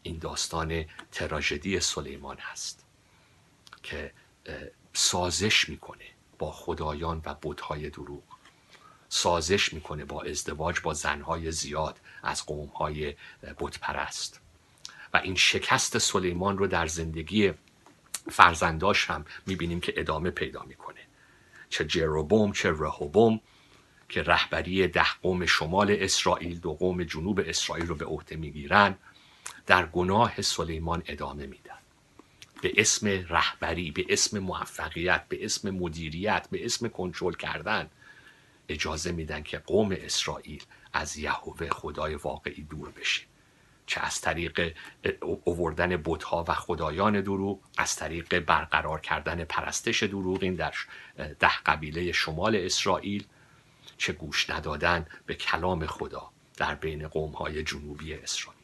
[0.04, 2.86] این داستان تراژدی سلیمان هست
[3.84, 4.12] که
[4.94, 6.06] سازش می‌کنه
[6.38, 8.24] با خدایان و بت‌های دروغ.
[9.10, 13.16] سازش می‌کنه با ازدواج با زنهای زیاد از قومهای
[13.58, 14.42] بت‌پرست
[15.14, 17.53] و این شکست سلیمان رو در زندگی
[18.32, 20.99] فرزنداش هم می‌بینیم که ادامه پیدا می‌کنه.
[21.70, 23.42] چه یربعام چه رحبعام
[24.10, 28.95] که رهبری ده قوم شمال اسرائیل دو قوم جنوب اسرائیل رو به عهده می‌گیرن
[29.66, 31.80] در گناه سلیمان ادامه میدن.
[32.62, 37.89] به اسم رهبری به اسم موفقیت به اسم مدیریت به اسم کنترل کردن
[38.70, 40.64] اجازه میدن که قوم اسرائیل
[40.94, 43.22] از یهوه خدای واقعی دور بشه.
[43.86, 44.76] چه از طریق
[45.22, 50.74] آوردن بتها و خدایان دروغ از طریق برقرار کردن پرستش دروغین در
[51.40, 53.26] ده قبیله شمال اسرائیل
[53.98, 58.60] چه گوش ندادن به کلام خدا در بین قومهای جنوبی اسرائیل.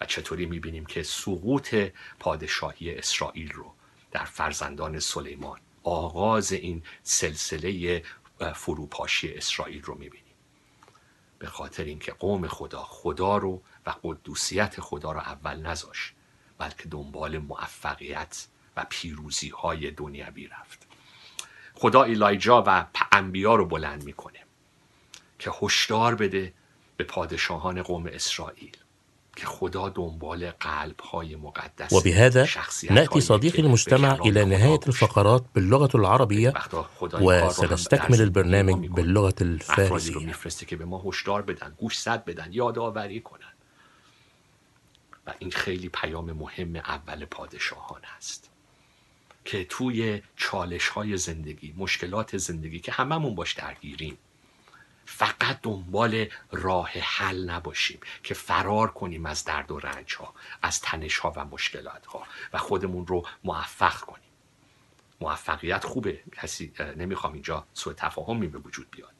[0.00, 1.74] و چطوری می‌بینیم که سقوط
[2.18, 3.74] پادشاهی اسرائیل رو
[4.10, 8.02] در فرزندان سلیمان آغاز این سلسله
[8.44, 10.34] فروپاشی اسرائیل رو می‌بینیم.
[11.38, 16.14] به خاطر اینکه قوم خدا خدا رو و قدوسیت خدا رو اول نذاشت
[16.58, 20.86] بلکه دنبال موفقیت و پیروزی های دنیوی رفت.
[21.74, 24.40] خدا ایلایجا و انبیا رو بلند می‌کنه
[25.38, 26.54] که هشدار بده
[26.96, 28.76] به پادشاهان قوم اسرائیل.
[31.92, 32.46] وبهذا
[32.90, 36.52] نأتي صديق المجتمع إلى نهاية الفقرات باللغة العربية
[37.20, 40.32] وسنستكمل البرنامج باللغة الفارسية.
[45.26, 48.50] و این خیلی پیام مهم اول پادشاهان است
[49.44, 54.18] که توی چالش های زندگی مشکلات زندگی که هممون باش درگیریم
[55.06, 61.18] فقط دنبال راه حل نباشیم که فرار کنیم از درد و رنج ها از تنش
[61.18, 64.22] ها و مشکلات ها و خودمون رو موفق کنیم.
[65.20, 66.20] موفقیت خوبه.
[66.32, 69.12] کسی نمی‌خوام اینجا سوء تفاهمی به وجود بیاد.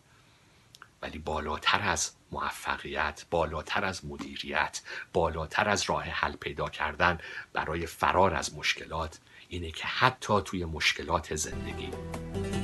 [1.03, 4.83] ولی بالاتر از موفقیت بالاتر از مدیریت
[5.13, 7.19] بالاتر از راه حل پیدا کردن
[7.53, 9.19] برای فرار از مشکلات
[9.49, 11.91] اینه که حتی توی مشکلات زندگی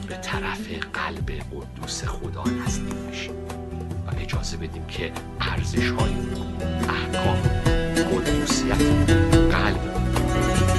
[0.09, 3.47] به طرف قلب قدوس خدا نزدیک بشیم
[4.07, 6.15] و اجازه بدیم که ارزش های
[6.89, 7.43] احکام
[8.13, 8.83] قدوسیت
[9.53, 9.95] قلب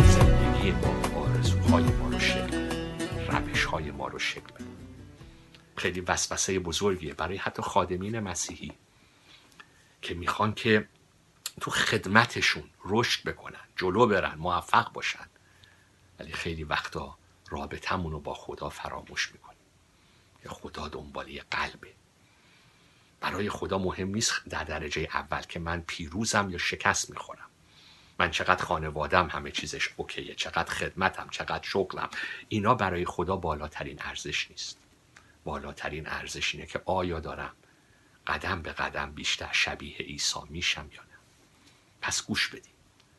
[0.06, 2.70] زندگی ما آرزوهای ما رو شکل.
[3.30, 4.64] روش های ما رو شکل
[5.76, 7.14] خیلی وسوسه بزرگیه.
[7.14, 8.72] برای حتی خادمین مسیحی
[10.02, 10.88] که می‌خوان که
[11.62, 15.26] تو خدمتشون رشد بکنن جلو برن موفق باشن.
[16.20, 17.18] ولی خیلی وقتا
[17.54, 19.58] رابطمون رو با خدا فراموش می‌کنیم.
[20.44, 21.94] که خدا دنبال یه قلبه.
[23.22, 27.50] برای خدا مهم نیست در درجه اول که من پیروزم یا شکست می‌خورم.
[28.20, 30.36] من چقدر خانوادم همه چیزش اوکیه.
[30.36, 32.10] چقدر خدمتم چقدر شغلم.
[32.50, 34.78] اینا برای خدا بالاترین ارزش نیست.
[35.44, 37.56] بالاترین ارزش اینه که آیا دارم
[38.28, 41.18] قدم به قدم بیشتر شبیه عیسی میشم یا نه.
[42.02, 42.74] پس گوش بدیم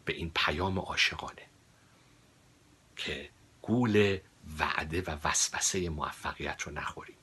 [0.05, 1.43] به این پیام عاشقانه.
[2.97, 3.31] که
[3.67, 4.19] گول
[4.59, 7.17] وعده و وسوسه موفقیت رو نخوریم.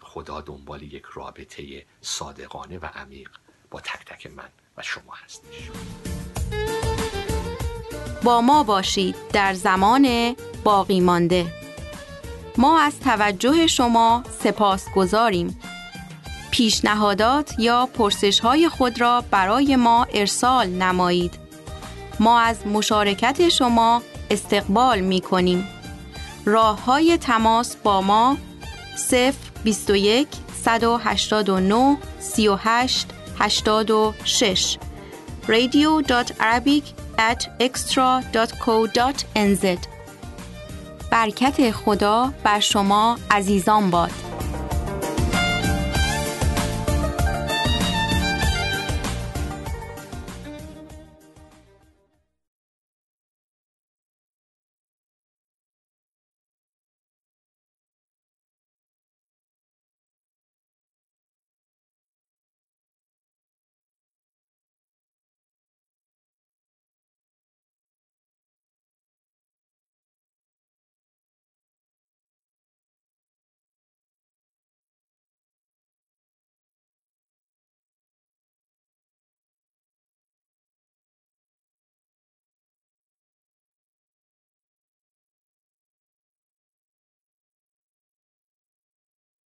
[0.00, 3.30] خدا دنبال یک رابطه صادقانه و عمیق
[3.70, 5.70] با تک تک من و شما هستش.
[8.22, 11.52] با ما باشید در زمان باقی مانده.
[12.56, 15.60] ما از توجه شما سپاس گذاریم.
[16.50, 21.38] پیشنهادات یا پرسش های خود را برای ما ارسال نمایید.
[22.20, 25.68] ما از مشارکت شما استقبال می کنیم
[26.44, 28.36] راه های تماس با ما
[28.96, 30.28] 0 21
[30.64, 33.08] 189 38
[33.38, 34.78] 86
[35.46, 36.84] radio.arabic
[37.18, 39.66] at extra.co.nz
[41.10, 44.27] برکت خدا بر شما عزیزان باد.